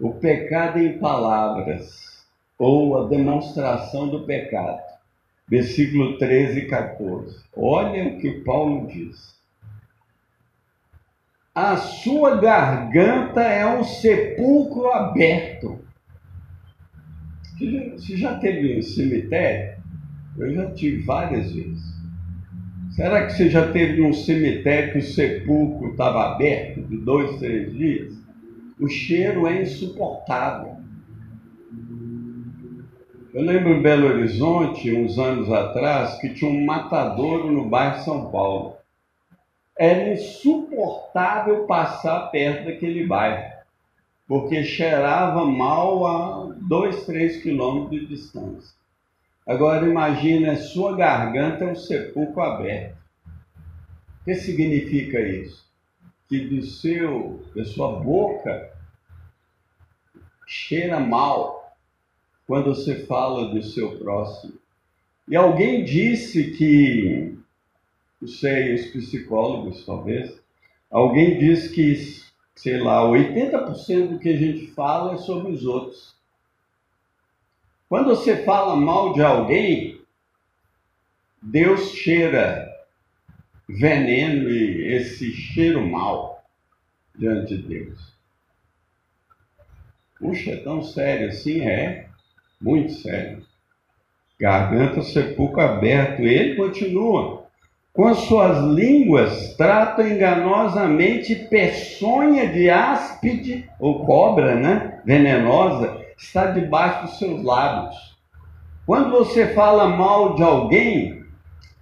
O 0.00 0.14
pecado 0.14 0.78
em 0.78 0.98
palavras, 0.98 2.24
ou 2.58 2.96
a 2.96 3.08
demonstração 3.08 4.08
do 4.08 4.24
pecado. 4.24 4.80
Versículo 5.48 6.16
13 6.18 6.60
e 6.60 6.66
14. 6.68 7.44
Olha 7.56 8.08
o 8.08 8.18
que 8.18 8.30
Paulo 8.42 8.86
diz. 8.86 9.32
A 11.54 11.76
sua 11.76 12.40
garganta 12.40 13.42
é 13.42 13.66
um 13.66 13.84
sepulcro 13.84 14.90
aberto. 14.90 15.84
Você 17.58 18.16
já 18.16 18.38
teve 18.38 18.78
um 18.78 18.82
cemitério? 18.82 19.82
Eu 20.38 20.54
já 20.54 20.70
tive 20.70 21.02
várias 21.02 21.52
vezes. 21.52 21.91
Será 22.92 23.24
que 23.26 23.32
você 23.32 23.48
já 23.48 23.72
teve 23.72 24.02
num 24.02 24.12
cemitério 24.12 24.92
que 24.92 24.98
o 24.98 25.02
sepulcro 25.02 25.92
estava 25.92 26.32
aberto 26.32 26.82
de 26.82 26.98
dois, 26.98 27.38
três 27.38 27.72
dias? 27.72 28.14
O 28.78 28.86
cheiro 28.86 29.46
é 29.46 29.62
insuportável. 29.62 30.76
Eu 33.32 33.42
lembro 33.42 33.72
em 33.72 33.80
Belo 33.80 34.08
Horizonte, 34.08 34.94
uns 34.94 35.18
anos 35.18 35.50
atrás, 35.50 36.18
que 36.18 36.34
tinha 36.34 36.50
um 36.50 36.66
matadouro 36.66 37.50
no 37.50 37.66
bairro 37.66 38.04
São 38.04 38.30
Paulo. 38.30 38.76
Era 39.78 40.12
insuportável 40.12 41.64
passar 41.64 42.30
perto 42.30 42.66
daquele 42.66 43.06
bairro, 43.06 43.52
porque 44.28 44.64
cheirava 44.64 45.46
mal 45.46 46.06
a 46.06 46.54
dois, 46.68 47.06
três 47.06 47.42
quilômetros 47.42 48.02
de 48.02 48.06
distância. 48.06 48.81
Agora 49.46 49.86
imagine 49.86 50.48
a 50.48 50.56
sua 50.56 50.96
garganta 50.96 51.64
é 51.64 51.72
um 51.72 51.76
sepulcro 51.76 52.42
aberto. 52.42 52.96
O 54.20 54.24
que 54.24 54.34
significa 54.36 55.20
isso? 55.20 55.66
Que 56.28 56.46
do 56.46 56.62
seu, 56.64 57.44
da 57.54 57.64
sua 57.64 58.00
boca 58.00 58.72
cheira 60.46 61.00
mal 61.00 61.76
quando 62.46 62.74
você 62.74 63.06
fala 63.06 63.48
do 63.48 63.62
seu 63.62 63.98
próximo. 63.98 64.54
E 65.28 65.34
alguém 65.34 65.84
disse 65.84 66.52
que, 66.52 67.38
não 68.20 68.28
sei, 68.28 68.74
os 68.74 68.86
psicólogos 68.86 69.84
talvez, 69.84 70.38
alguém 70.90 71.38
disse 71.38 71.72
que, 71.72 71.94
sei 72.54 72.78
lá, 72.78 73.02
80% 73.02 74.08
do 74.08 74.18
que 74.18 74.28
a 74.28 74.36
gente 74.36 74.66
fala 74.68 75.14
é 75.14 75.16
sobre 75.16 75.52
os 75.52 75.64
outros. 75.64 76.11
Quando 77.92 78.06
você 78.06 78.42
fala 78.42 78.74
mal 78.74 79.12
de 79.12 79.22
alguém, 79.22 80.00
Deus 81.42 81.90
cheira 81.90 82.66
veneno 83.68 84.48
e 84.48 84.94
esse 84.94 85.30
cheiro 85.30 85.86
mal 85.86 86.42
diante 87.14 87.54
de 87.54 87.68
Deus. 87.68 88.14
Puxa, 90.18 90.52
é 90.52 90.56
tão 90.56 90.82
sério 90.82 91.28
assim? 91.28 91.60
É, 91.68 92.06
muito 92.58 92.94
sério. 92.94 93.44
Garganta, 94.40 95.02
sepulcro 95.02 95.60
aberto. 95.60 96.22
Ele 96.22 96.56
continua. 96.56 97.44
Com 97.92 98.06
as 98.06 98.20
suas 98.20 98.74
línguas 98.74 99.54
trata 99.54 100.02
enganosamente 100.02 101.34
peçonha 101.34 102.50
de 102.50 102.70
áspide 102.70 103.68
ou 103.78 104.06
cobra, 104.06 104.54
né? 104.54 105.02
Venenosa 105.04 106.01
está 106.22 106.50
debaixo 106.52 107.06
dos 107.06 107.18
seus 107.18 107.42
lábios. 107.42 108.16
Quando 108.86 109.10
você 109.10 109.52
fala 109.54 109.88
mal 109.88 110.34
de 110.34 110.42
alguém, 110.42 111.24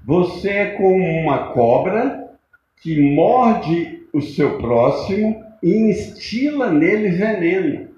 você 0.05 0.51
é 0.51 0.77
como 0.77 1.05
uma 1.05 1.53
cobra 1.53 2.37
que 2.81 3.15
morde 3.15 4.07
o 4.13 4.21
seu 4.21 4.59
próximo 4.59 5.45
e 5.63 5.91
instila 5.91 6.71
nele 6.71 7.11
veneno. 7.11 7.91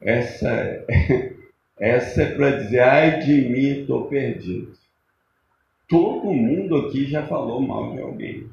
Essa, 0.00 0.48
é, 0.48 1.34
essa 1.78 2.22
é 2.22 2.34
para 2.34 2.62
dizer, 2.62 2.80
ai 2.80 3.18
de 3.18 3.32
mim, 3.48 3.80
estou 3.80 4.06
perdido. 4.06 4.72
Todo 5.86 6.32
mundo 6.32 6.76
aqui 6.76 7.06
já 7.06 7.26
falou 7.26 7.60
mal 7.60 7.92
de 7.92 8.00
alguém, 8.00 8.48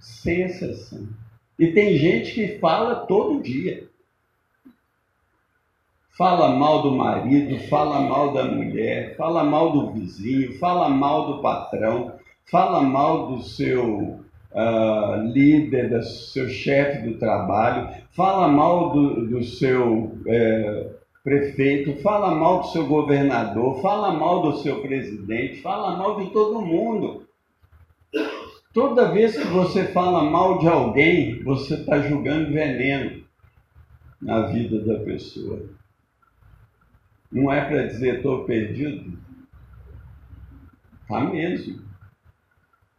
sem 0.00 0.42
exceção. 0.42 1.08
E 1.60 1.72
tem 1.72 1.94
gente 1.98 2.32
que 2.32 2.58
fala 2.58 3.04
todo 3.06 3.42
dia. 3.42 3.86
Fala 6.16 6.56
mal 6.56 6.80
do 6.80 6.92
marido, 6.92 7.58
fala 7.68 8.00
mal 8.00 8.32
da 8.32 8.44
mulher, 8.44 9.14
fala 9.14 9.44
mal 9.44 9.70
do 9.70 9.90
vizinho, 9.92 10.58
fala 10.58 10.88
mal 10.88 11.26
do 11.26 11.42
patrão, 11.42 12.14
fala 12.50 12.80
mal 12.80 13.26
do 13.26 13.42
seu 13.42 14.20
uh, 14.52 15.22
líder, 15.34 15.90
do 15.90 16.02
seu 16.02 16.48
chefe 16.48 17.06
do 17.06 17.18
trabalho, 17.18 17.94
fala 18.12 18.48
mal 18.48 18.94
do, 18.94 19.26
do 19.26 19.44
seu 19.44 20.16
é, 20.26 20.88
prefeito, 21.22 22.00
fala 22.00 22.34
mal 22.34 22.60
do 22.60 22.68
seu 22.68 22.86
governador, 22.86 23.82
fala 23.82 24.12
mal 24.12 24.40
do 24.40 24.62
seu 24.62 24.80
presidente, 24.80 25.60
fala 25.60 25.94
mal 25.94 26.20
de 26.20 26.30
todo 26.30 26.62
mundo. 26.62 27.28
Toda 28.72 29.10
vez 29.10 29.36
que 29.36 29.48
você 29.48 29.86
fala 29.88 30.22
mal 30.22 30.58
de 30.58 30.68
alguém, 30.68 31.42
você 31.42 31.74
está 31.74 32.00
julgando 32.00 32.52
veneno 32.52 33.24
na 34.22 34.46
vida 34.46 34.80
da 34.84 35.02
pessoa. 35.04 35.68
Não 37.32 37.52
é 37.52 37.64
para 37.64 37.86
dizer 37.86 38.16
estou 38.16 38.44
perdido? 38.44 39.18
Tá 41.08 41.20
mesmo. 41.20 41.80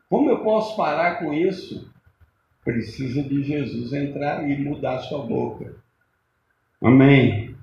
Como 0.10 0.30
eu 0.30 0.44
posso 0.44 0.76
parar 0.76 1.20
com 1.20 1.34
isso? 1.34 1.90
Precisa 2.66 3.24
de 3.24 3.42
Jesus 3.42 3.94
entrar 3.94 4.50
e 4.50 4.62
mudar 4.62 5.00
sua 5.00 5.26
boca. 5.26 5.74
Amém. 6.82 7.56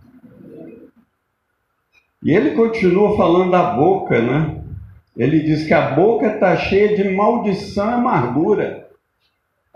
E 2.22 2.32
ele 2.32 2.52
continua 2.52 3.16
falando 3.16 3.50
da 3.50 3.74
boca, 3.74 4.20
né? 4.20 4.64
Ele 5.18 5.40
diz 5.40 5.66
que 5.66 5.74
a 5.74 5.90
boca 5.90 6.28
está 6.28 6.56
cheia 6.56 6.96
de 6.96 7.10
maldição 7.10 7.90
e 7.90 7.94
amargura. 7.94 8.88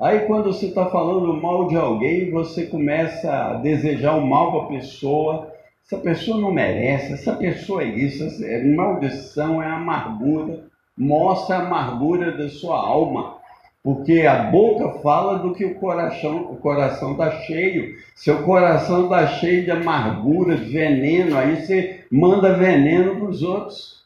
Aí, 0.01 0.21
quando 0.21 0.53
você 0.53 0.67
está 0.67 0.87
falando 0.87 1.35
mal 1.35 1.67
de 1.67 1.77
alguém, 1.77 2.31
você 2.31 2.67
começa 2.67 3.29
a 3.29 3.55
desejar 3.55 4.15
o 4.15 4.25
mal 4.25 4.53
para 4.53 4.63
a 4.63 4.79
pessoa. 4.81 5.53
Essa 5.85 5.99
pessoa 5.99 6.41
não 6.41 6.53
merece, 6.53 7.13
essa 7.13 7.35
pessoa 7.35 7.83
é 7.83 7.87
isso, 7.87 8.45
é 8.45 8.63
maldição, 8.63 9.61
é 9.61 9.67
amargura. 9.67 10.61
Mostra 10.97 11.57
a 11.57 11.67
amargura 11.67 12.31
da 12.31 12.49
sua 12.49 12.77
alma. 12.77 13.39
Porque 13.83 14.21
a 14.21 14.45
boca 14.45 15.01
fala 15.01 15.41
do 15.41 15.53
que 15.55 15.65
o 15.65 15.75
coração 15.75 16.53
o 16.53 16.57
coração 16.57 17.13
está 17.13 17.33
cheio. 17.41 17.97
Seu 18.15 18.45
coração 18.45 19.05
está 19.05 19.27
cheio 19.27 19.65
de 19.65 19.73
amargura, 19.73 20.57
de 20.57 20.71
veneno, 20.71 21.37
aí 21.37 21.57
você 21.57 22.05
manda 22.13 22.55
veneno 22.55 23.17
para 23.17 23.29
os 23.29 23.43
outros. 23.43 24.02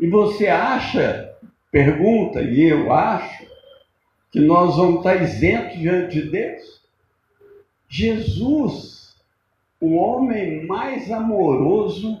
E 0.00 0.08
você 0.08 0.46
acha, 0.48 1.34
pergunta, 1.70 2.40
e 2.40 2.62
eu 2.62 2.90
acho, 2.92 3.46
que 4.32 4.40
nós 4.40 4.76
vamos 4.76 4.98
estar 4.98 5.22
isentos 5.22 5.78
diante 5.78 6.22
de 6.22 6.30
Deus? 6.30 6.80
Jesus, 7.88 9.14
o 9.80 9.96
homem 9.96 10.64
mais 10.66 11.10
amoroso, 11.10 12.20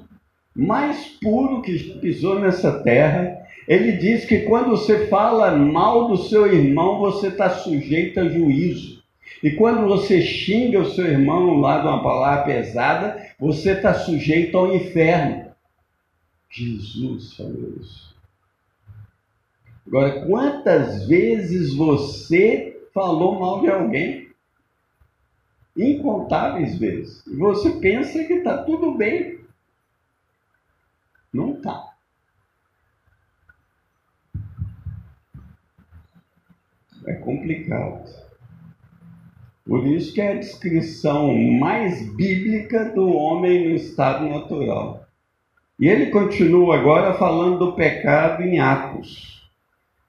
mais 0.54 1.06
puro 1.22 1.62
que 1.62 1.78
pisou 2.00 2.38
nessa 2.40 2.80
terra, 2.80 3.38
ele 3.66 3.92
diz 3.92 4.24
que 4.24 4.40
quando 4.40 4.70
você 4.70 5.06
fala 5.06 5.56
mal 5.56 6.08
do 6.08 6.16
seu 6.16 6.52
irmão, 6.52 6.98
você 6.98 7.28
está 7.28 7.50
sujeito 7.50 8.18
a 8.20 8.28
juízo. 8.28 9.00
E 9.42 9.52
quando 9.52 9.86
você 9.86 10.20
xinga 10.20 10.80
o 10.80 10.90
seu 10.90 11.06
irmão 11.06 11.60
lá 11.60 11.78
de 11.78 11.86
uma 11.86 12.02
palavra 12.02 12.44
pesada, 12.44 13.24
você 13.38 13.72
está 13.72 13.94
sujeito 13.94 14.58
ao 14.58 14.74
inferno. 14.74 15.49
Jesus 16.50 17.36
falou 17.36 17.76
isso. 17.80 18.14
Agora, 19.86 20.26
quantas 20.26 21.06
vezes 21.06 21.74
você 21.74 22.88
falou 22.92 23.38
mal 23.38 23.60
de 23.60 23.68
alguém? 23.68 24.30
Incontáveis 25.76 26.76
vezes. 26.78 27.24
E 27.26 27.36
você 27.36 27.70
pensa 27.78 28.24
que 28.24 28.34
está 28.34 28.62
tudo 28.64 28.96
bem. 28.96 29.40
Não 31.32 31.54
está. 31.54 31.94
É 37.06 37.14
complicado. 37.14 38.10
Por 39.64 39.86
isso 39.86 40.12
que 40.12 40.20
é 40.20 40.32
a 40.32 40.38
descrição 40.38 41.32
mais 41.34 42.12
bíblica 42.16 42.92
do 42.92 43.08
homem 43.08 43.68
no 43.68 43.76
estado 43.76 44.28
natural. 44.28 45.06
E 45.80 45.88
ele 45.88 46.10
continua 46.10 46.76
agora 46.76 47.14
falando 47.14 47.58
do 47.58 47.72
pecado 47.72 48.42
em 48.42 48.60
Atos. 48.60 49.48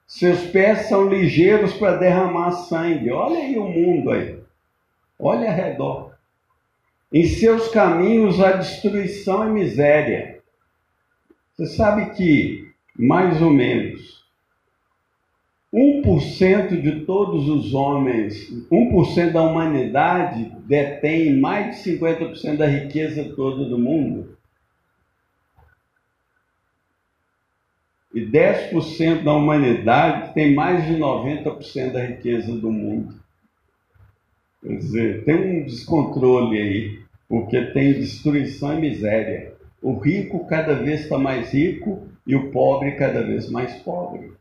Seus 0.05 0.41
pés 0.47 0.89
são 0.89 1.07
ligeiros 1.07 1.73
para 1.75 1.95
derramar 1.95 2.51
sangue. 2.51 3.09
Olha 3.09 3.39
aí 3.39 3.57
o 3.57 3.63
mundo 3.63 4.11
aí. 4.11 4.37
Olha 5.17 5.49
ao 5.49 5.55
redor. 5.55 6.11
Em 7.13 7.23
seus 7.23 7.69
caminhos 7.69 8.41
há 8.41 8.51
destruição 8.51 9.47
e 9.47 9.51
miséria. 9.51 10.41
Você 11.53 11.67
sabe 11.67 12.15
que, 12.15 12.69
mais 12.93 13.41
ou 13.41 13.49
menos, 13.49 14.25
1% 15.73 16.81
de 16.81 17.05
todos 17.05 17.47
os 17.47 17.73
homens, 17.73 18.51
1% 18.69 19.31
da 19.31 19.41
humanidade 19.41 20.51
detém 20.65 21.39
mais 21.39 21.81
de 21.81 21.91
50% 21.91 22.57
da 22.57 22.67
riqueza 22.67 23.33
toda 23.37 23.63
do 23.63 23.79
mundo. 23.79 24.40
E 28.13 28.21
10% 28.21 29.23
da 29.23 29.33
humanidade 29.33 30.33
tem 30.33 30.53
mais 30.53 30.85
de 30.85 30.97
90% 30.97 31.91
da 31.91 32.05
riqueza 32.05 32.53
do 32.53 32.71
mundo. 32.71 33.15
Quer 34.61 34.77
dizer, 34.77 35.23
tem 35.23 35.35
um 35.35 35.65
descontrole 35.65 36.59
aí, 36.59 36.99
porque 37.27 37.61
tem 37.71 37.93
destruição 37.93 38.77
e 38.77 38.81
miséria. 38.81 39.53
O 39.81 39.93
rico 39.97 40.45
cada 40.45 40.75
vez 40.75 41.01
está 41.01 41.17
mais 41.17 41.53
rico 41.53 42.07
e 42.27 42.35
o 42.35 42.51
pobre 42.51 42.91
cada 42.91 43.23
vez 43.23 43.49
mais 43.49 43.73
pobre. 43.81 44.31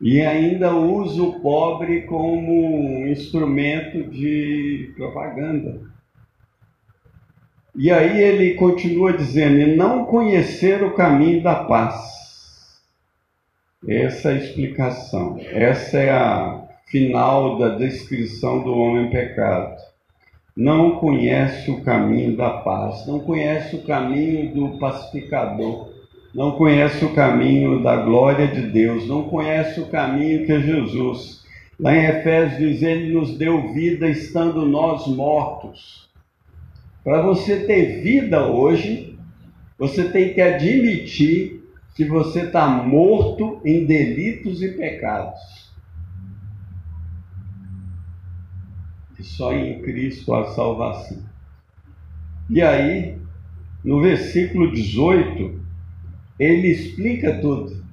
E 0.00 0.20
ainda 0.20 0.74
usa 0.74 1.22
o 1.22 1.40
pobre 1.40 2.02
como 2.02 3.06
instrumento 3.06 4.02
de 4.04 4.92
propaganda. 4.96 5.80
E 7.76 7.90
aí 7.90 8.22
ele 8.22 8.54
continua 8.54 9.12
dizendo: 9.12 9.58
e 9.58 9.74
não 9.74 10.04
conhecer 10.04 10.84
o 10.84 10.94
caminho 10.94 11.42
da 11.42 11.56
paz. 11.56 12.80
Essa 13.86 14.30
é 14.30 14.34
a 14.34 14.36
explicação. 14.36 15.40
Essa 15.40 15.98
é 15.98 16.10
a 16.10 16.62
final 16.86 17.58
da 17.58 17.70
descrição 17.70 18.62
do 18.62 18.72
homem 18.72 19.10
pecado. 19.10 19.74
Não 20.56 21.00
conhece 21.00 21.68
o 21.68 21.82
caminho 21.82 22.36
da 22.36 22.50
paz, 22.58 23.08
não 23.08 23.18
conhece 23.18 23.74
o 23.74 23.82
caminho 23.82 24.54
do 24.54 24.78
pacificador, 24.78 25.88
não 26.32 26.52
conhece 26.52 27.04
o 27.04 27.12
caminho 27.12 27.82
da 27.82 27.96
glória 27.96 28.46
de 28.46 28.68
Deus, 28.68 29.08
não 29.08 29.24
conhece 29.24 29.80
o 29.80 29.86
caminho 29.86 30.46
que 30.46 30.52
é 30.52 30.60
Jesus. 30.60 31.42
Lá 31.80 31.92
em 31.92 32.04
Efésios 32.04 32.58
diz: 32.58 32.82
Ele 32.82 33.12
nos 33.12 33.36
deu 33.36 33.72
vida 33.72 34.08
estando 34.08 34.64
nós 34.64 35.08
mortos 35.08 36.03
para 37.04 37.20
você 37.20 37.66
ter 37.66 38.02
vida 38.02 38.48
hoje, 38.48 39.18
você 39.78 40.10
tem 40.10 40.32
que 40.32 40.40
admitir 40.40 41.62
que 41.94 42.06
você 42.06 42.44
está 42.44 42.66
morto 42.66 43.60
em 43.62 43.84
delitos 43.84 44.62
e 44.62 44.68
pecados. 44.72 45.70
E 49.18 49.22
só 49.22 49.52
em 49.52 49.82
Cristo 49.82 50.34
há 50.34 50.46
salvação. 50.46 51.22
E 52.48 52.62
aí, 52.62 53.18
no 53.84 54.00
versículo 54.00 54.72
18, 54.72 55.60
ele 56.38 56.68
explica 56.68 57.38
tudo. 57.38 57.84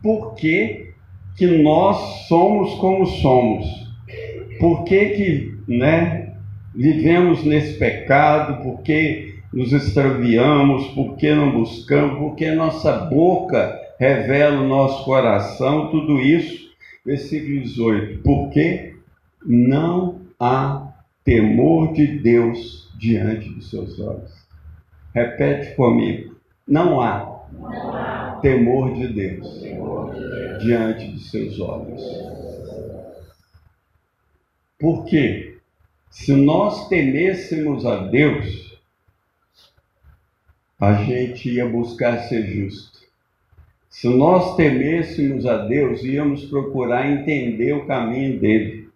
Por 0.00 0.34
que, 0.34 0.94
que 1.36 1.46
nós 1.46 2.28
somos 2.28 2.74
como 2.74 3.04
somos? 3.06 3.66
Por 4.60 4.84
que, 4.84 5.08
que 5.10 5.58
né, 5.66 6.23
vivemos 6.74 7.44
nesse 7.44 7.78
pecado, 7.78 8.62
porque 8.62 9.34
nos 9.52 9.72
extraviamos, 9.72 10.88
porque 10.88 11.34
não 11.34 11.52
buscamos, 11.52 12.18
porque 12.18 12.50
nossa 12.50 12.92
boca 13.06 13.78
revela 13.98 14.60
o 14.60 14.68
nosso 14.68 15.04
coração, 15.04 15.90
tudo 15.90 16.20
isso. 16.20 16.64
Versículo 17.04 17.60
18: 17.60 18.22
porque 18.22 18.94
não 19.44 20.20
há 20.40 20.88
temor 21.22 21.92
de 21.92 22.18
Deus 22.18 22.90
diante 22.98 23.48
dos 23.50 23.70
seus 23.70 24.00
olhos. 24.00 24.32
Repete 25.14 25.76
comigo: 25.76 26.34
não 26.66 27.00
há. 27.00 27.34
Temor, 28.42 28.94
de 28.94 29.08
Deus, 29.08 29.62
de 29.62 30.64
diante 30.66 31.06
dos 31.12 31.30
seus 31.30 31.58
olhos. 31.60 32.02
Por 34.78 35.04
quê? 35.06 35.53
Se 36.14 36.32
nós 36.32 36.88
temêssemos 36.88 37.84
a 37.84 37.96
Deus, 37.96 38.78
a 40.80 40.94
gente 41.02 41.50
ia 41.50 41.68
buscar 41.68 42.18
ser 42.28 42.46
justo. 42.46 43.00
Se 43.90 44.08
nós 44.08 44.54
temêssemos 44.54 45.44
a 45.44 45.66
Deus, 45.66 46.04
íamos 46.04 46.44
procurar 46.44 47.10
entender 47.10 47.72
o 47.74 47.84
caminho 47.84 48.38
dele. 48.38 48.88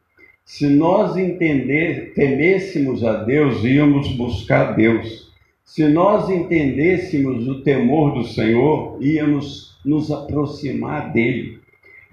Se 0.44 0.68
nós 0.68 1.16
entender, 1.16 2.14
temêssemos 2.14 3.04
a 3.04 3.24
Deus, 3.24 3.64
íamos 3.64 4.16
buscar 4.16 4.76
Deus. 4.76 5.30
Se 5.64 5.88
nós 5.88 6.30
entendêssemos 6.30 7.48
o 7.48 7.62
temor 7.62 8.14
do 8.14 8.28
Senhor, 8.28 8.96
íamos 9.02 9.76
nos 9.84 10.12
aproximar 10.12 11.12
dele. 11.12 11.58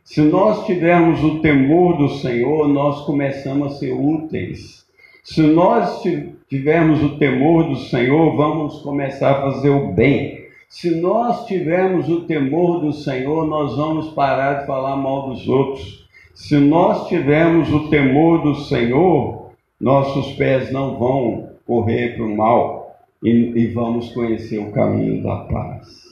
Se 0.04 0.22
nós 0.22 0.66
tivermos 0.66 1.24
o 1.24 1.42
temor 1.42 1.96
do 1.96 2.10
Senhor, 2.18 2.68
nós 2.68 3.06
começamos 3.06 3.74
a 3.74 3.76
ser 3.78 3.94
úteis 3.94 4.85
se 5.26 5.42
nós 5.42 6.04
tivermos 6.48 7.02
o 7.02 7.18
temor 7.18 7.68
do 7.68 7.78
Senhor, 7.78 8.36
vamos 8.38 8.84
começar 8.84 9.32
a 9.32 9.42
fazer 9.42 9.72
o 9.72 9.92
bem. 9.92 10.46
Se 10.70 11.02
nós 11.02 11.48
tivermos 11.48 12.08
o 12.08 12.22
temor 12.28 12.80
do 12.80 12.94
Senhor, 12.94 13.48
nós 13.48 13.76
vamos 13.76 14.10
parar 14.10 14.60
de 14.60 14.68
falar 14.68 14.96
mal 14.96 15.30
dos 15.30 15.48
outros. 15.48 16.08
Se 16.36 16.60
nós 16.60 17.08
tivermos 17.08 17.74
o 17.74 17.90
temor 17.90 18.44
do 18.44 18.54
Senhor, 18.54 19.50
nossos 19.82 20.34
pés 20.34 20.72
não 20.72 21.00
vão 21.00 21.50
correr 21.66 22.16
para 22.16 22.24
o 22.24 22.38
mal 22.38 22.96
e, 23.24 23.32
e 23.32 23.68
vamos 23.74 24.14
conhecer 24.14 24.60
o 24.60 24.72
caminho 24.72 25.24
da 25.24 25.38
paz. 25.38 26.04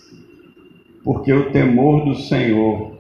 Porque 1.04 1.32
o 1.32 1.52
temor 1.52 2.04
do 2.04 2.16
Senhor 2.16 2.98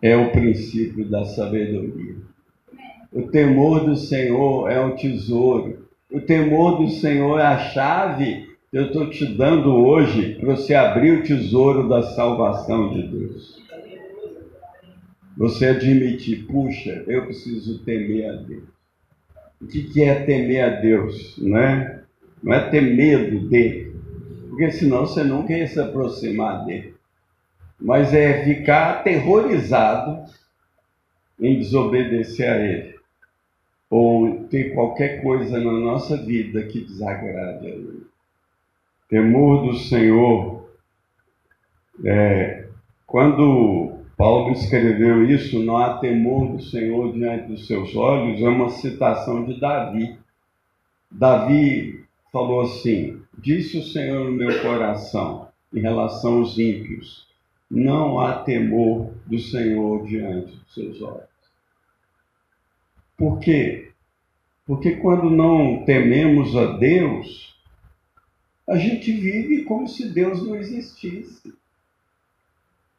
é 0.00 0.16
o 0.16 0.32
princípio 0.32 1.04
da 1.10 1.26
sabedoria. 1.26 2.23
O 3.14 3.28
temor 3.28 3.84
do 3.84 3.94
Senhor 3.94 4.68
é 4.68 4.80
um 4.80 4.96
tesouro. 4.96 5.86
O 6.10 6.20
temor 6.20 6.78
do 6.78 6.90
Senhor 6.90 7.38
é 7.38 7.44
a 7.44 7.58
chave 7.70 8.48
que 8.68 8.76
eu 8.76 8.86
estou 8.86 9.08
te 9.08 9.24
dando 9.24 9.72
hoje 9.72 10.34
para 10.34 10.56
você 10.56 10.74
abrir 10.74 11.12
o 11.12 11.22
tesouro 11.22 11.88
da 11.88 12.02
salvação 12.02 12.92
de 12.92 13.06
Deus. 13.06 13.62
Você 15.36 15.66
admitir, 15.66 16.44
puxa, 16.46 17.04
eu 17.06 17.24
preciso 17.26 17.84
temer 17.84 18.30
a 18.30 18.32
Deus. 18.32 18.64
O 19.62 19.66
que, 19.68 20.02
é 20.02 20.24
temer 20.24 20.64
a 20.64 20.68
Deus? 20.80 21.38
Não 21.38 21.58
é, 21.58 22.02
não 22.42 22.52
é 22.52 22.68
ter 22.68 22.80
medo 22.80 23.48
dele, 23.48 23.94
porque 24.48 24.72
senão 24.72 25.06
você 25.06 25.22
nunca 25.22 25.56
ia 25.56 25.68
se 25.68 25.78
aproximar 25.78 26.64
dele. 26.64 26.94
Mas 27.80 28.12
é 28.12 28.42
ficar 28.42 28.90
aterrorizado 28.90 30.24
em 31.40 31.60
desobedecer 31.60 32.50
a 32.50 32.58
ele 32.58 32.93
ou 33.96 34.48
ter 34.48 34.74
qualquer 34.74 35.22
coisa 35.22 35.56
na 35.60 35.70
nossa 35.70 36.16
vida 36.16 36.64
que 36.64 36.80
desagrade 36.80 37.64
a 37.64 37.70
Ele. 37.70 38.04
Temor 39.08 39.68
do 39.68 39.74
Senhor, 39.74 40.68
é, 42.04 42.66
quando 43.06 43.92
Paulo 44.16 44.50
escreveu 44.50 45.24
isso, 45.30 45.62
não 45.62 45.76
há 45.76 45.98
temor 45.98 46.56
do 46.56 46.60
Senhor 46.60 47.12
diante 47.12 47.46
dos 47.46 47.68
seus 47.68 47.94
olhos, 47.94 48.42
é 48.42 48.48
uma 48.48 48.70
citação 48.70 49.44
de 49.44 49.60
Davi. 49.60 50.18
Davi 51.08 52.04
falou 52.32 52.62
assim: 52.62 53.22
Disse 53.38 53.78
o 53.78 53.84
Senhor 53.84 54.24
no 54.24 54.32
meu 54.32 54.60
coração, 54.60 55.46
em 55.72 55.78
relação 55.78 56.38
aos 56.38 56.58
ímpios, 56.58 57.28
não 57.70 58.18
há 58.18 58.42
temor 58.42 59.12
do 59.24 59.38
Senhor 59.38 60.04
diante 60.04 60.56
dos 60.56 60.74
seus 60.74 61.00
olhos. 61.00 61.33
Por 63.16 63.38
quê? 63.40 63.90
Porque 64.66 64.96
quando 64.96 65.30
não 65.30 65.84
tememos 65.84 66.56
a 66.56 66.76
Deus, 66.76 67.54
a 68.68 68.76
gente 68.76 69.12
vive 69.12 69.64
como 69.64 69.86
se 69.86 70.08
Deus 70.08 70.42
não 70.46 70.56
existisse. 70.56 71.52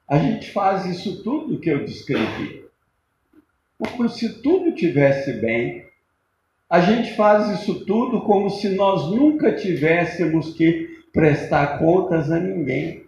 A 0.08 0.20
gente 0.20 0.52
faz 0.52 0.86
isso 0.86 1.24
tudo 1.24 1.60
que 1.60 1.70
eu 1.70 1.84
descrevi. 1.84 2.66
Como 3.78 4.08
se 4.08 4.42
tudo 4.42 4.76
tivesse 4.76 5.34
bem. 5.34 5.86
A 6.70 6.80
gente 6.80 7.16
faz 7.16 7.60
isso 7.60 7.84
tudo 7.86 8.22
como 8.22 8.50
se 8.50 8.70
nós 8.70 9.10
nunca 9.12 9.56
tivéssemos 9.56 10.54
que 10.54 11.04
prestar 11.12 11.80
contas 11.80 12.32
a 12.32 12.40
ninguém. 12.40 13.06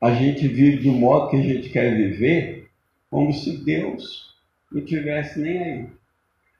A 0.00 0.12
gente 0.14 0.48
vive 0.48 0.82
do 0.82 0.92
modo 0.92 1.30
que 1.30 1.36
a 1.36 1.42
gente 1.42 1.68
quer 1.68 1.94
viver, 1.94 2.59
como 3.10 3.32
se 3.32 3.58
Deus 3.58 4.34
não 4.70 4.84
tivesse 4.84 5.40
nem 5.40 5.58
aí. 5.62 5.92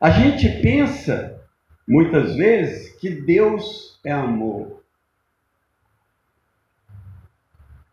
A 0.01 0.11
gente 0.11 0.49
pensa, 0.63 1.41
muitas 1.87 2.35
vezes, 2.35 2.99
que 2.99 3.11
Deus 3.11 4.01
é 4.05 4.11
amor. 4.11 4.83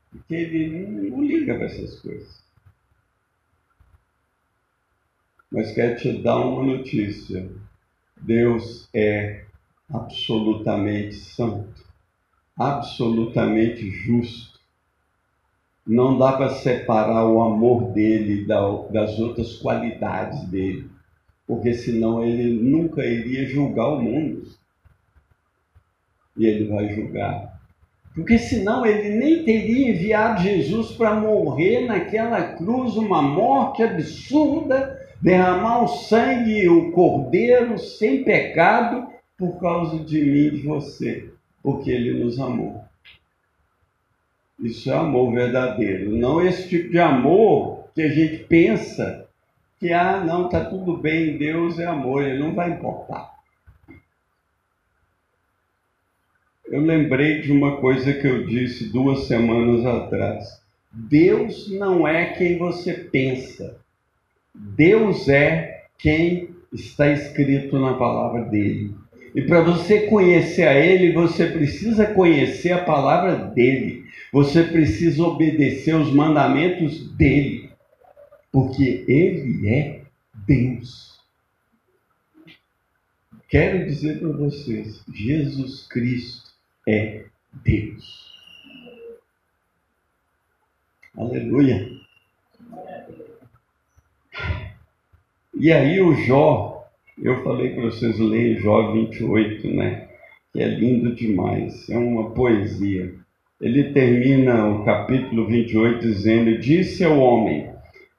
Porque 0.09 0.33
ele 0.33 1.09
não 1.09 1.21
liga 1.21 1.55
para 1.55 1.65
essas 1.65 1.99
coisas. 1.99 2.43
Mas 5.51 5.71
quero 5.73 5.97
te 5.97 6.21
dar 6.21 6.37
uma 6.37 6.63
notícia. 6.63 7.49
Deus 8.19 8.89
é 8.93 9.45
absolutamente 9.89 11.15
santo, 11.15 11.85
absolutamente 12.57 13.89
justo. 13.91 14.56
Não 15.87 16.17
dá 16.17 16.33
para 16.33 16.49
separar 16.49 17.25
o 17.25 17.41
amor 17.41 17.93
dele 17.93 18.45
das 18.45 19.17
outras 19.17 19.55
qualidades 19.55 20.43
dele, 20.49 20.89
porque 21.47 21.73
senão 21.73 22.21
ele 22.21 22.61
nunca 22.61 23.05
iria 23.05 23.45
julgar 23.45 23.93
o 23.93 24.01
mundo. 24.01 24.43
E 26.35 26.45
ele 26.45 26.67
vai 26.67 26.93
julgar. 26.93 27.57
Porque 28.13 28.37
senão 28.37 28.85
ele 28.85 29.15
nem 29.17 29.45
teria 29.45 29.91
enviado 29.91 30.41
Jesus 30.41 30.91
para 30.91 31.15
morrer 31.15 31.85
naquela 31.85 32.41
cruz, 32.55 32.97
uma 32.97 33.21
morte 33.21 33.81
absurda, 33.81 34.99
derramar 35.21 35.83
o 35.83 35.87
sangue, 35.87 36.67
o 36.67 36.91
cordeiro 36.91 37.77
sem 37.77 38.25
pecado 38.25 39.07
por 39.37 39.57
causa 39.59 40.03
de 40.03 40.21
mim 40.21 40.47
e 40.47 40.51
de 40.51 40.61
você, 40.63 41.29
porque 41.63 41.91
ele 41.91 42.23
nos 42.23 42.39
amou. 42.39 42.86
Isso 44.59 44.89
é 44.91 44.95
amor 44.95 45.33
verdadeiro, 45.33 46.11
não 46.11 46.41
esse 46.41 46.67
tipo 46.67 46.89
de 46.89 46.99
amor 46.99 47.85
que 47.93 48.01
a 48.01 48.09
gente 48.09 48.43
pensa 48.45 49.27
que, 49.79 49.93
ah, 49.93 50.23
não, 50.25 50.45
está 50.45 50.65
tudo 50.65 50.97
bem, 50.97 51.37
Deus 51.37 51.77
é 51.79 51.85
amor, 51.85 52.23
ele 52.23 52.39
não 52.39 52.55
vai 52.55 52.71
importar. 52.71 53.37
Eu 56.65 56.81
lembrei 56.81 57.41
de 57.41 57.51
uma 57.51 57.77
coisa 57.77 58.13
que 58.13 58.27
eu 58.27 58.45
disse 58.45 58.91
duas 58.91 59.27
semanas 59.27 59.85
atrás. 59.85 60.61
Deus 60.91 61.69
não 61.69 62.07
é 62.07 62.33
quem 62.33 62.57
você 62.57 62.93
pensa. 62.93 63.79
Deus 64.53 65.29
é 65.29 65.85
quem 65.97 66.49
está 66.73 67.09
escrito 67.09 67.79
na 67.79 67.93
palavra 67.93 68.43
dele. 68.45 68.93
E 69.35 69.41
para 69.41 69.61
você 69.61 70.07
conhecer 70.07 70.67
a 70.67 70.73
Ele, 70.73 71.13
você 71.13 71.47
precisa 71.47 72.05
conhecer 72.05 72.71
a 72.71 72.83
palavra 72.83 73.35
dele. 73.35 74.05
Você 74.31 74.63
precisa 74.63 75.23
obedecer 75.23 75.95
os 75.95 76.13
mandamentos 76.13 77.09
dele. 77.15 77.69
Porque 78.51 79.03
Ele 79.07 79.67
é 79.67 80.01
Deus. 80.45 81.19
Quero 83.49 83.85
dizer 83.85 84.19
para 84.19 84.29
vocês: 84.29 85.01
Jesus 85.13 85.87
Cristo 85.87 86.51
é 86.87 87.25
Deus. 87.63 88.27
Aleluia. 91.15 91.89
E 95.59 95.71
aí 95.71 95.99
o 95.99 96.13
Jó, 96.13 96.76
eu 97.21 97.43
falei 97.43 97.71
para 97.71 97.83
vocês 97.83 98.19
lerem 98.19 98.57
Jó 98.57 98.91
28, 98.91 99.67
né? 99.67 100.07
Que 100.53 100.61
é 100.61 100.67
lindo 100.67 101.15
demais, 101.15 101.89
é 101.89 101.97
uma 101.97 102.31
poesia. 102.31 103.13
Ele 103.59 103.91
termina 103.91 104.67
o 104.67 104.85
capítulo 104.85 105.47
28 105.47 105.99
dizendo: 105.99 106.59
Disse 106.59 107.03
ao 107.03 107.17
homem: 107.19 107.69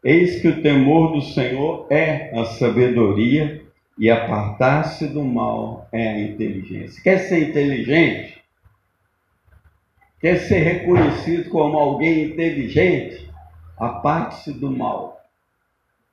Eis 0.04 0.40
que 0.40 0.48
o 0.48 0.62
temor 0.62 1.12
do 1.12 1.20
Senhor 1.20 1.86
é 1.90 2.36
a 2.36 2.44
sabedoria, 2.44 3.62
e 3.96 4.10
apartar-se 4.10 5.06
do 5.08 5.24
mal 5.24 5.88
é 5.92 6.08
a 6.08 6.20
inteligência. 6.20 7.02
Quer 7.02 7.18
ser 7.18 7.48
inteligente? 7.48 8.38
Quer 10.20 10.36
ser 10.36 10.58
reconhecido 10.58 11.48
como 11.50 11.76
alguém 11.76 12.24
inteligente? 12.24 13.28
Aparte-se 13.76 14.52
do 14.52 14.70
mal 14.70 15.17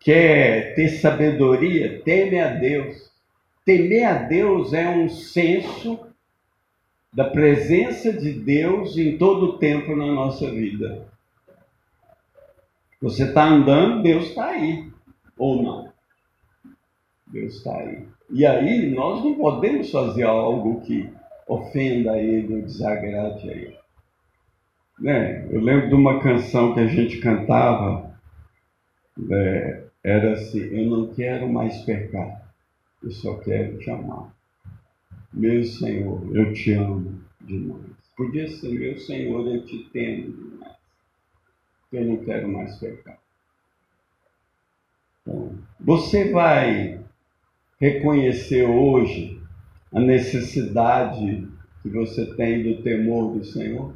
quer 0.05 0.75
ter 0.75 0.89
sabedoria, 0.89 1.99
teme 2.03 2.39
a 2.39 2.53
Deus. 2.53 3.11
Temer 3.65 4.07
a 4.07 4.13
Deus 4.13 4.71
é 4.71 4.87
um 4.87 5.09
senso 5.09 5.99
da 7.11 7.23
presença 7.23 8.13
de 8.13 8.31
Deus 8.33 8.95
em 8.99 9.17
todo 9.17 9.45
o 9.45 9.57
tempo 9.57 9.95
na 9.95 10.05
nossa 10.05 10.51
vida. 10.51 11.07
Você 13.01 13.23
está 13.23 13.45
andando, 13.45 14.03
Deus 14.03 14.25
está 14.25 14.49
aí. 14.49 14.87
Ou 15.35 15.63
não? 15.63 15.91
Deus 17.25 17.55
está 17.55 17.75
aí. 17.75 18.07
E 18.29 18.45
aí 18.45 18.91
nós 18.91 19.23
não 19.23 19.33
podemos 19.33 19.89
fazer 19.89 20.23
algo 20.23 20.81
que 20.81 21.09
ofenda 21.47 22.15
ele 22.19 22.57
ou 22.57 22.61
desagrade 22.61 23.49
a 23.49 23.53
ele. 23.53 23.77
Né? 24.99 25.47
Eu 25.49 25.61
lembro 25.61 25.89
de 25.89 25.95
uma 25.95 26.19
canção 26.21 26.75
que 26.75 26.79
a 26.81 26.87
gente 26.87 27.17
cantava. 27.17 28.13
É, 29.31 29.84
era 30.05 30.33
assim: 30.33 30.59
eu 30.59 30.85
não 30.85 31.07
quero 31.07 31.51
mais 31.51 31.81
pecar, 31.81 32.53
eu 33.01 33.09
só 33.09 33.37
quero 33.37 33.79
te 33.79 33.89
amar. 33.89 34.31
Meu 35.33 35.63
Senhor, 35.63 36.21
eu 36.35 36.53
te 36.53 36.73
amo 36.73 37.19
demais. 37.41 37.81
Podia 38.15 38.47
ser, 38.47 38.69
meu 38.69 38.97
Senhor, 38.99 39.47
eu 39.47 39.65
te 39.65 39.89
temo 39.91 40.31
demais. 40.31 40.75
Eu 41.91 42.05
não 42.05 42.17
quero 42.17 42.47
mais 42.47 42.77
pecar. 42.77 43.17
Então, 45.21 45.57
você 45.79 46.31
vai 46.31 46.99
reconhecer 47.81 48.63
hoje 48.63 49.41
a 49.91 49.99
necessidade 49.99 51.47
que 51.81 51.89
você 51.89 52.27
tem 52.35 52.61
do 52.61 52.83
temor 52.83 53.33
do 53.33 53.43
Senhor? 53.43 53.91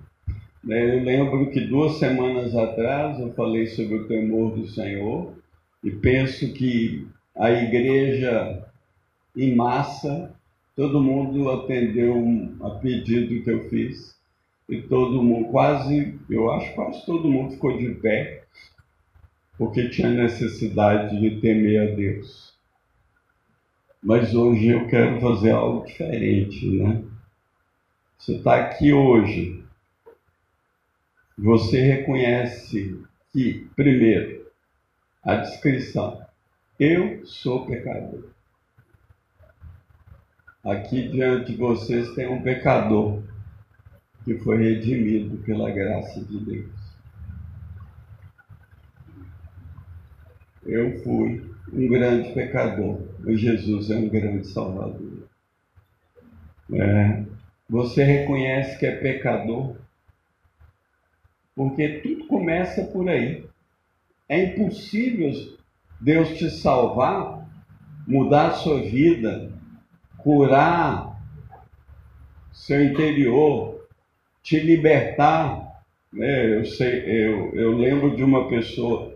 Eu 0.67 1.03
lembro 1.03 1.51
que 1.51 1.61
duas 1.61 1.99
semanas 1.99 2.55
atrás 2.55 3.19
eu 3.19 3.31
falei 3.33 3.67
sobre 3.67 3.95
o 3.95 4.07
temor 4.07 4.55
do 4.55 4.67
Senhor 4.67 5.38
e 5.83 5.91
penso 5.91 6.51
que 6.53 7.07
a 7.35 7.51
igreja, 7.51 8.65
em 9.35 9.55
massa, 9.55 10.35
todo 10.75 11.01
mundo 11.01 11.49
atendeu 11.49 12.15
a 12.61 12.71
pedido 12.71 13.43
que 13.43 13.49
eu 13.49 13.69
fiz. 13.69 14.17
E 14.67 14.81
todo 14.81 15.23
mundo, 15.23 15.49
quase, 15.49 16.19
eu 16.29 16.51
acho 16.51 16.73
quase 16.75 17.05
todo 17.05 17.29
mundo 17.29 17.53
ficou 17.53 17.77
de 17.77 17.89
pé, 17.95 18.43
porque 19.57 19.89
tinha 19.89 20.09
necessidade 20.09 21.19
de 21.19 21.41
temer 21.41 21.91
a 21.91 21.95
Deus. 21.95 22.53
Mas 24.01 24.33
hoje 24.33 24.67
eu 24.67 24.87
quero 24.87 25.19
fazer 25.19 25.51
algo 25.51 25.85
diferente, 25.85 26.69
né? 26.69 27.03
Você 28.17 28.35
está 28.35 28.57
aqui 28.57 28.93
hoje, 28.93 29.63
você 31.37 31.81
reconhece 31.81 33.01
que, 33.31 33.67
primeiro, 33.75 34.38
a 35.23 35.35
descrição. 35.35 36.25
Eu 36.79 37.25
sou 37.25 37.65
pecador. 37.65 38.29
Aqui 40.63 41.09
diante 41.09 41.51
de 41.51 41.57
vocês 41.57 42.13
tem 42.15 42.27
um 42.27 42.41
pecador 42.41 43.21
que 44.23 44.37
foi 44.37 44.57
redimido 44.57 45.37
pela 45.37 45.71
graça 45.71 46.23
de 46.23 46.39
Deus. 46.39 46.79
Eu 50.65 51.01
fui 51.03 51.49
um 51.73 51.87
grande 51.87 52.31
pecador, 52.33 53.01
mas 53.19 53.39
Jesus 53.39 53.89
é 53.89 53.95
um 53.95 54.09
grande 54.09 54.47
salvador. 54.47 55.27
É, 56.71 57.23
você 57.67 58.03
reconhece 58.03 58.77
que 58.77 58.85
é 58.85 58.95
pecador? 58.95 59.75
Porque 61.55 61.99
tudo 61.99 62.27
começa 62.27 62.83
por 62.85 63.09
aí. 63.09 63.48
É 64.29 64.43
impossível 64.45 65.31
Deus 65.99 66.37
te 66.37 66.49
salvar, 66.51 67.49
mudar 68.07 68.49
a 68.49 68.53
sua 68.53 68.79
vida, 68.79 69.51
curar 70.17 71.19
seu 72.53 72.83
interior, 72.83 73.87
te 74.43 74.59
libertar. 74.59 75.83
Né? 76.13 76.57
Eu, 76.57 76.65
sei, 76.65 77.03
eu, 77.05 77.53
eu 77.55 77.75
lembro 77.75 78.15
de 78.15 78.23
uma 78.23 78.47
pessoa 78.47 79.15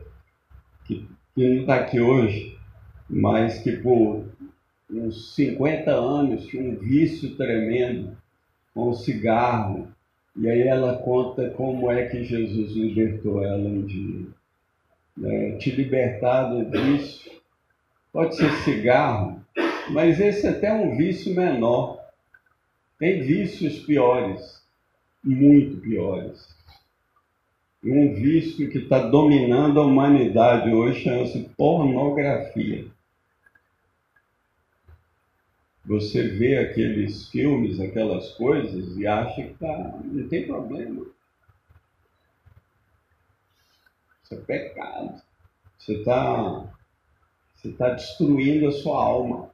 que, 0.83 1.07
que 1.35 1.47
não 1.47 1.61
está 1.61 1.75
aqui 1.75 1.99
hoje, 2.01 2.57
mas 3.07 3.59
que 3.59 3.73
por 3.73 4.25
uns 4.89 5.35
50 5.35 5.91
anos 5.91 6.47
tinha 6.47 6.63
um 6.63 6.75
vício 6.75 7.35
tremendo 7.35 8.17
com 8.73 8.89
o 8.89 8.95
cigarro. 8.95 9.87
E 10.35 10.49
aí 10.49 10.63
ela 10.63 10.97
conta 10.97 11.51
como 11.51 11.91
é 11.91 12.07
que 12.07 12.23
Jesus 12.23 12.71
libertou 12.71 13.43
ela 13.43 13.69
um 13.69 13.85
dia. 13.85 14.25
Né? 15.15 15.57
Te 15.57 15.71
libertar 15.71 16.43
do 16.45 16.69
vício. 16.69 17.31
Pode 18.11 18.35
ser 18.35 18.51
cigarro, 18.63 19.43
mas 19.89 20.19
esse 20.19 20.45
é 20.45 20.51
até 20.51 20.71
um 20.71 20.95
vício 20.95 21.33
menor. 21.35 21.99
Tem 22.99 23.21
vícios 23.21 23.79
piores, 23.79 24.61
muito 25.23 25.81
piores. 25.81 26.47
E 27.83 27.91
um 27.91 28.13
vício 28.13 28.69
que 28.69 28.77
está 28.77 28.99
dominando 28.99 29.79
a 29.79 29.85
humanidade 29.85 30.73
hoje 30.73 31.03
chama-se 31.03 31.49
pornografia. 31.57 32.85
Você 35.85 36.29
vê 36.29 36.57
aqueles 36.59 37.27
filmes, 37.29 37.79
aquelas 37.79 38.31
coisas 38.35 38.95
e 38.95 39.05
acha 39.05 39.43
que 39.43 39.53
tá, 39.55 39.99
não 40.05 40.27
tem 40.29 40.47
problema. 40.47 41.05
Isso 44.33 44.41
é 44.41 44.45
pecado. 44.45 45.21
Você 45.77 45.93
está 45.93 46.73
você 47.55 47.71
tá 47.71 47.89
destruindo 47.91 48.67
a 48.67 48.71
sua 48.71 49.01
alma. 49.01 49.49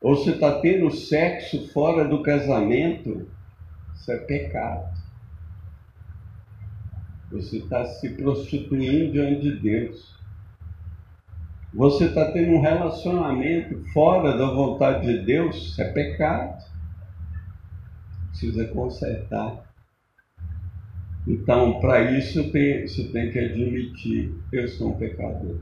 Ou 0.00 0.16
você 0.16 0.30
está 0.30 0.60
tendo 0.60 0.90
sexo 0.90 1.68
fora 1.72 2.08
do 2.08 2.22
casamento, 2.22 3.30
isso 3.94 4.10
é 4.10 4.16
pecado. 4.18 4.98
Você 7.30 7.58
está 7.58 7.84
se 7.84 8.08
prostituindo 8.16 9.12
diante 9.12 9.42
de 9.42 9.56
Deus. 9.60 10.18
Você 11.72 12.06
está 12.06 12.32
tendo 12.32 12.54
um 12.54 12.60
relacionamento 12.60 13.84
fora 13.92 14.36
da 14.36 14.46
vontade 14.46 15.06
de 15.06 15.24
Deus, 15.24 15.54
isso 15.56 15.80
é 15.80 15.92
pecado. 15.92 16.64
Precisa 18.30 18.66
consertar. 18.68 19.69
Então, 21.26 21.80
para 21.80 22.12
isso, 22.12 22.42
você 22.42 23.08
tem 23.12 23.30
que 23.30 23.38
admitir: 23.38 24.32
eu 24.52 24.68
sou 24.68 24.90
um 24.90 24.98
pecador. 24.98 25.58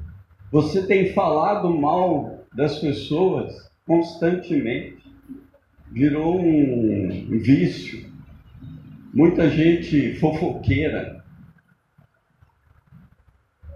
Você 0.51 0.87
tem 0.87 1.13
falado 1.13 1.69
mal 1.71 2.45
das 2.55 2.79
pessoas 2.79 3.71
constantemente. 3.87 4.99
Virou 5.91 6.41
um 6.41 7.39
vício. 7.39 8.07
Muita 9.13 9.51
gente 9.51 10.15
fofoqueira 10.17 11.19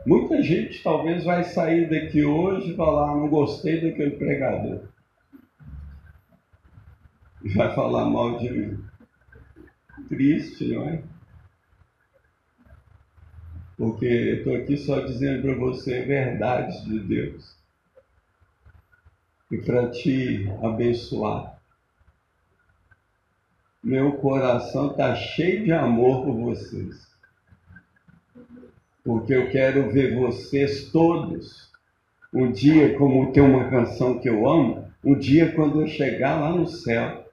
Muita 0.05 0.43
gente 0.43 0.83
talvez 0.83 1.24
vai 1.24 1.45
sair 1.45 1.89
daqui 1.89 2.24
hoje 2.24 2.72
e 2.72 2.76
falar, 2.76 3.14
não 3.14 3.28
gostei 3.28 3.80
daquele 3.80 4.16
pregador. 4.16 4.80
E 7.45 7.49
vai 7.51 7.72
falar 7.74 8.07
mal 8.07 8.39
de 8.39 8.51
mim. 8.51 8.85
Triste, 10.09 10.68
não 10.68 10.89
é? 10.89 11.03
Porque 13.76 14.04
eu 14.04 14.36
estou 14.38 14.56
aqui 14.56 14.76
só 14.76 15.00
dizendo 15.00 15.42
para 15.42 15.54
você 15.54 16.02
verdades 16.02 16.84
de 16.84 16.98
Deus. 17.00 17.56
E 19.50 19.58
para 19.58 19.90
te 19.90 20.50
abençoar. 20.62 21.60
Meu 23.82 24.12
coração 24.12 24.92
está 24.92 25.14
cheio 25.14 25.64
de 25.64 25.72
amor 25.72 26.24
por 26.24 26.34
vocês 26.34 27.12
porque 29.04 29.34
eu 29.34 29.50
quero 29.50 29.90
ver 29.90 30.14
vocês 30.14 30.90
todos. 30.90 31.70
Um 32.32 32.50
dia, 32.50 32.96
como 32.96 33.32
tem 33.32 33.42
uma 33.42 33.68
canção 33.68 34.18
que 34.18 34.28
eu 34.28 34.48
amo, 34.48 34.88
um 35.04 35.18
dia 35.18 35.52
quando 35.52 35.80
eu 35.80 35.86
chegar 35.86 36.40
lá 36.40 36.50
no 36.50 36.66
céu, 36.66 37.26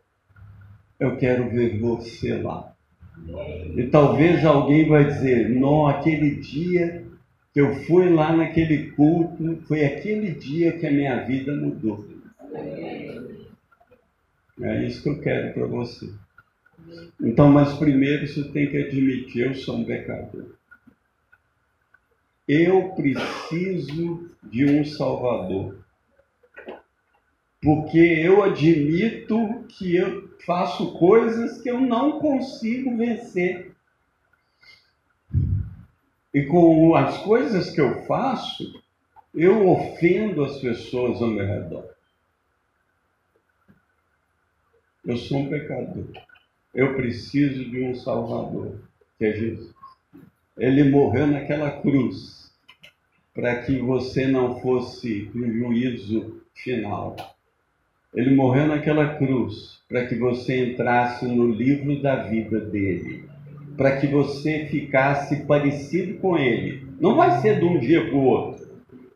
eu 0.99 1.15
quero 1.17 1.49
ver 1.49 1.79
você 1.79 2.35
lá. 2.35 2.73
E 3.75 3.87
talvez 3.87 4.45
alguém 4.45 4.87
vai 4.87 5.05
dizer, 5.05 5.49
não, 5.49 5.87
aquele 5.87 6.35
dia 6.35 7.05
que 7.53 7.61
eu 7.61 7.73
fui 7.85 8.09
lá 8.09 8.35
naquele 8.35 8.91
culto, 8.91 9.59
foi 9.67 9.85
aquele 9.85 10.31
dia 10.31 10.71
que 10.77 10.85
a 10.85 10.91
minha 10.91 11.23
vida 11.23 11.55
mudou. 11.55 12.05
É 14.61 14.85
isso 14.85 15.01
que 15.03 15.09
eu 15.09 15.21
quero 15.21 15.53
para 15.53 15.65
você. 15.65 16.09
Então, 17.21 17.51
mas 17.51 17.73
primeiro 17.73 18.27
você 18.27 18.43
tem 18.45 18.69
que 18.69 18.77
admitir, 18.77 19.45
eu 19.45 19.53
sou 19.55 19.77
um 19.77 19.85
pecador 19.85 20.45
eu 22.49 22.89
preciso 22.95 24.27
de 24.41 24.65
um 24.65 24.83
Salvador. 24.83 25.77
Porque 27.61 27.99
eu 27.99 28.41
admito 28.41 29.65
que 29.67 29.95
eu 29.95 30.28
faço 30.45 30.97
coisas 30.97 31.61
que 31.61 31.69
eu 31.69 31.79
não 31.79 32.19
consigo 32.19 32.95
vencer. 32.97 33.75
E 36.33 36.43
com 36.43 36.95
as 36.95 37.17
coisas 37.19 37.71
que 37.71 37.81
eu 37.81 38.03
faço, 38.05 38.81
eu 39.33 39.67
ofendo 39.67 40.43
as 40.43 40.59
pessoas 40.59 41.21
ao 41.21 41.29
meu 41.29 41.45
redor. 41.45 41.89
Eu 45.05 45.17
sou 45.17 45.39
um 45.39 45.49
pecador. 45.49 46.07
Eu 46.73 46.95
preciso 46.95 47.65
de 47.65 47.83
um 47.83 47.95
Salvador, 47.95 48.79
que 49.17 49.25
é 49.25 49.33
Jesus. 49.33 49.73
Ele 50.57 50.83
morreu 50.89 51.25
naquela 51.25 51.71
cruz 51.81 52.53
para 53.33 53.63
que 53.63 53.79
você 53.79 54.27
não 54.27 54.59
fosse 54.59 55.31
no 55.33 55.51
juízo 55.51 56.43
final. 56.53 57.15
Ele 58.13 58.35
morreu 58.35 58.67
naquela 58.67 59.15
cruz 59.15 59.78
para 59.89 60.05
que 60.05 60.15
você 60.15 60.71
entrasse 60.71 61.25
no 61.25 61.47
livro 61.47 62.01
da 62.01 62.23
vida 62.23 62.59
dele, 62.59 63.25
para 63.75 63.97
que 63.97 64.07
você 64.07 64.67
ficasse 64.67 65.45
parecido 65.45 66.19
com 66.19 66.37
ele. 66.37 66.87
Não 67.01 67.15
vai 67.15 67.41
ser 67.41 67.59
de 67.59 67.65
um 67.65 67.79
dia 67.79 68.05
para 68.05 68.15
o 68.15 68.23
outro. 68.23 68.69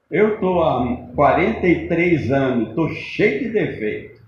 Eu 0.09 0.36
estou 0.36 0.63
há 0.63 0.97
43 1.15 2.32
anos, 2.32 2.69
estou 2.69 2.89
cheio 2.89 3.39
de 3.43 3.49
defeito. 3.49 4.21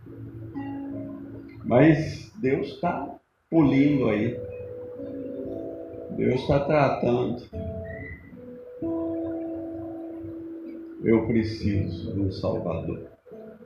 Mas 1.66 2.32
Deus 2.40 2.68
está 2.68 3.18
polindo 3.50 4.08
aí. 4.08 4.38
Deus 6.16 6.42
está 6.42 6.60
tratando. 6.60 7.44
eu 11.06 11.28
preciso 11.28 12.14
de 12.14 12.20
um 12.20 12.32
Salvador. 12.32 13.00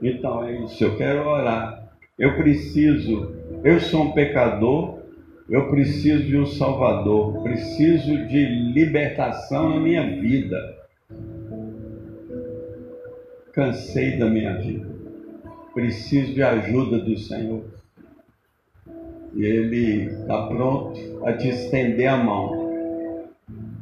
Então 0.01 0.43
é 0.43 0.59
isso, 0.65 0.83
eu 0.83 0.97
quero 0.97 1.25
orar. 1.25 1.88
Eu 2.19 2.35
preciso, 2.35 3.33
eu 3.63 3.79
sou 3.79 4.03
um 4.03 4.11
pecador, 4.11 4.99
eu 5.49 5.69
preciso 5.69 6.25
de 6.25 6.37
um 6.37 6.45
Salvador, 6.45 7.41
preciso 7.41 8.27
de 8.27 8.45
libertação 8.73 9.69
na 9.69 9.79
minha 9.79 10.03
vida. 10.19 10.77
Cansei 13.53 14.17
da 14.17 14.29
minha 14.29 14.57
vida, 14.57 14.85
preciso 15.73 16.33
de 16.33 16.43
ajuda 16.43 16.99
do 16.99 17.17
Senhor. 17.17 17.63
E 19.33 19.45
Ele 19.45 20.07
está 20.07 20.45
pronto 20.47 21.25
a 21.25 21.31
te 21.31 21.47
estender 21.47 22.07
a 22.07 22.17
mão. 22.17 23.29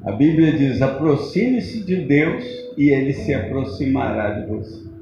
A 0.06 0.12
Bíblia 0.12 0.52
diz: 0.52 0.80
aproxime-se 0.84 1.84
de 1.84 2.06
Deus 2.06 2.46
e 2.78 2.90
ele 2.90 3.14
se 3.14 3.34
aproximará 3.34 4.40
de 4.40 4.48
você. 4.48 4.97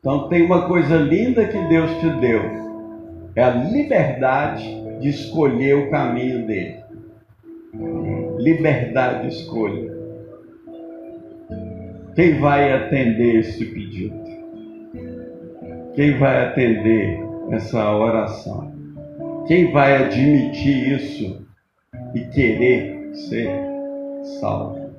Então 0.00 0.28
tem 0.30 0.42
uma 0.42 0.66
coisa 0.66 0.96
linda 0.96 1.46
que 1.46 1.58
Deus 1.68 1.90
te 2.00 2.08
deu, 2.20 2.40
é 3.36 3.42
a 3.42 3.50
liberdade 3.50 4.64
de 4.98 5.10
escolher 5.10 5.76
o 5.76 5.90
caminho 5.90 6.46
dele. 6.46 6.80
Liberdade 8.38 9.28
de 9.28 9.34
escolha. 9.34 9.92
Quem 12.14 12.40
vai 12.40 12.72
atender 12.72 13.40
esse 13.40 13.62
pedido? 13.66 14.18
Quem 15.94 16.18
vai 16.18 16.46
atender 16.46 17.20
essa 17.50 17.94
oração? 17.94 18.72
Quem 19.46 19.70
vai 19.70 20.04
admitir 20.04 20.96
isso 20.96 21.46
e 22.14 22.20
querer 22.20 23.14
ser 23.14 23.50
salvo? 24.40 24.90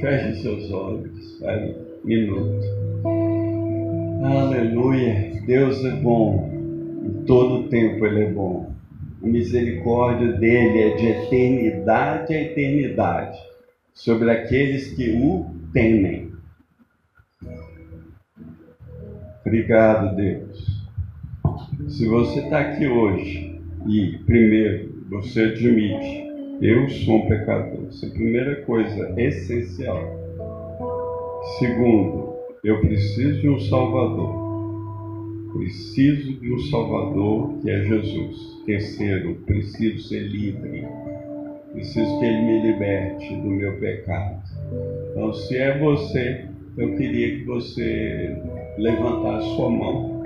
Feche 0.00 0.42
seus 0.42 0.72
olhos, 0.72 1.40
vai, 1.40 1.74
minuto. 2.04 2.77
Aleluia, 4.22 5.32
Deus 5.46 5.84
é 5.84 5.92
bom, 5.92 6.50
em 7.04 7.24
todo 7.24 7.68
tempo 7.68 8.04
Ele 8.04 8.24
é 8.24 8.30
bom. 8.32 8.72
A 9.22 9.26
misericórdia 9.26 10.32
dele 10.32 10.82
é 10.82 10.96
de 10.96 11.06
eternidade 11.06 12.34
a 12.34 12.42
eternidade 12.42 13.38
sobre 13.94 14.30
aqueles 14.30 14.92
que 14.94 15.10
o 15.10 15.46
temem. 15.72 16.32
Obrigado, 19.46 20.16
Deus. 20.16 20.84
Se 21.88 22.06
você 22.06 22.40
está 22.40 22.58
aqui 22.58 22.88
hoje 22.88 23.60
e, 23.86 24.18
primeiro, 24.26 25.04
você 25.08 25.42
admite, 25.42 26.28
eu 26.60 26.88
sou 26.88 27.18
um 27.18 27.28
pecador. 27.28 27.86
Essa 27.88 28.06
é 28.06 28.08
a 28.08 28.12
primeira 28.12 28.62
coisa 28.62 29.14
essencial. 29.16 30.02
Segundo, 31.58 32.27
eu 32.64 32.80
preciso 32.80 33.40
de 33.40 33.48
um 33.48 33.58
Salvador. 33.60 34.48
Preciso 35.52 36.32
de 36.34 36.52
um 36.52 36.58
Salvador 36.58 37.58
que 37.60 37.70
é 37.70 37.84
Jesus. 37.84 38.62
Terceiro, 38.66 39.34
preciso 39.46 40.08
ser 40.08 40.28
livre. 40.28 40.86
Preciso 41.72 42.18
que 42.18 42.24
Ele 42.24 42.42
me 42.42 42.62
liberte 42.62 43.36
do 43.36 43.48
meu 43.48 43.78
pecado. 43.78 44.42
Então, 45.10 45.32
se 45.32 45.56
é 45.56 45.78
você, 45.78 46.48
eu 46.76 46.96
queria 46.96 47.38
que 47.38 47.44
você 47.44 48.36
levantasse 48.78 49.46
sua 49.56 49.70
mão 49.70 50.22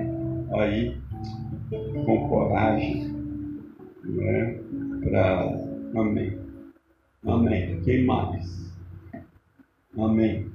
aí, 0.53 0.97
com 2.05 2.27
coragem, 2.27 3.13
né? 4.03 4.59
Para. 5.03 5.73
Amém. 5.95 6.39
Amém. 7.25 7.81
Quem 7.83 8.05
mais? 8.05 8.73
Amém. 9.97 10.47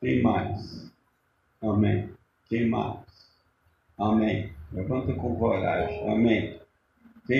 Quem 0.00 0.22
mais? 0.22 0.93
Amém. 1.70 2.10
Quem 2.48 2.68
mais? 2.68 2.98
Amém. 3.98 4.52
Levanta 4.72 5.14
com 5.14 5.36
coragem. 5.36 6.10
Amém. 6.10 6.63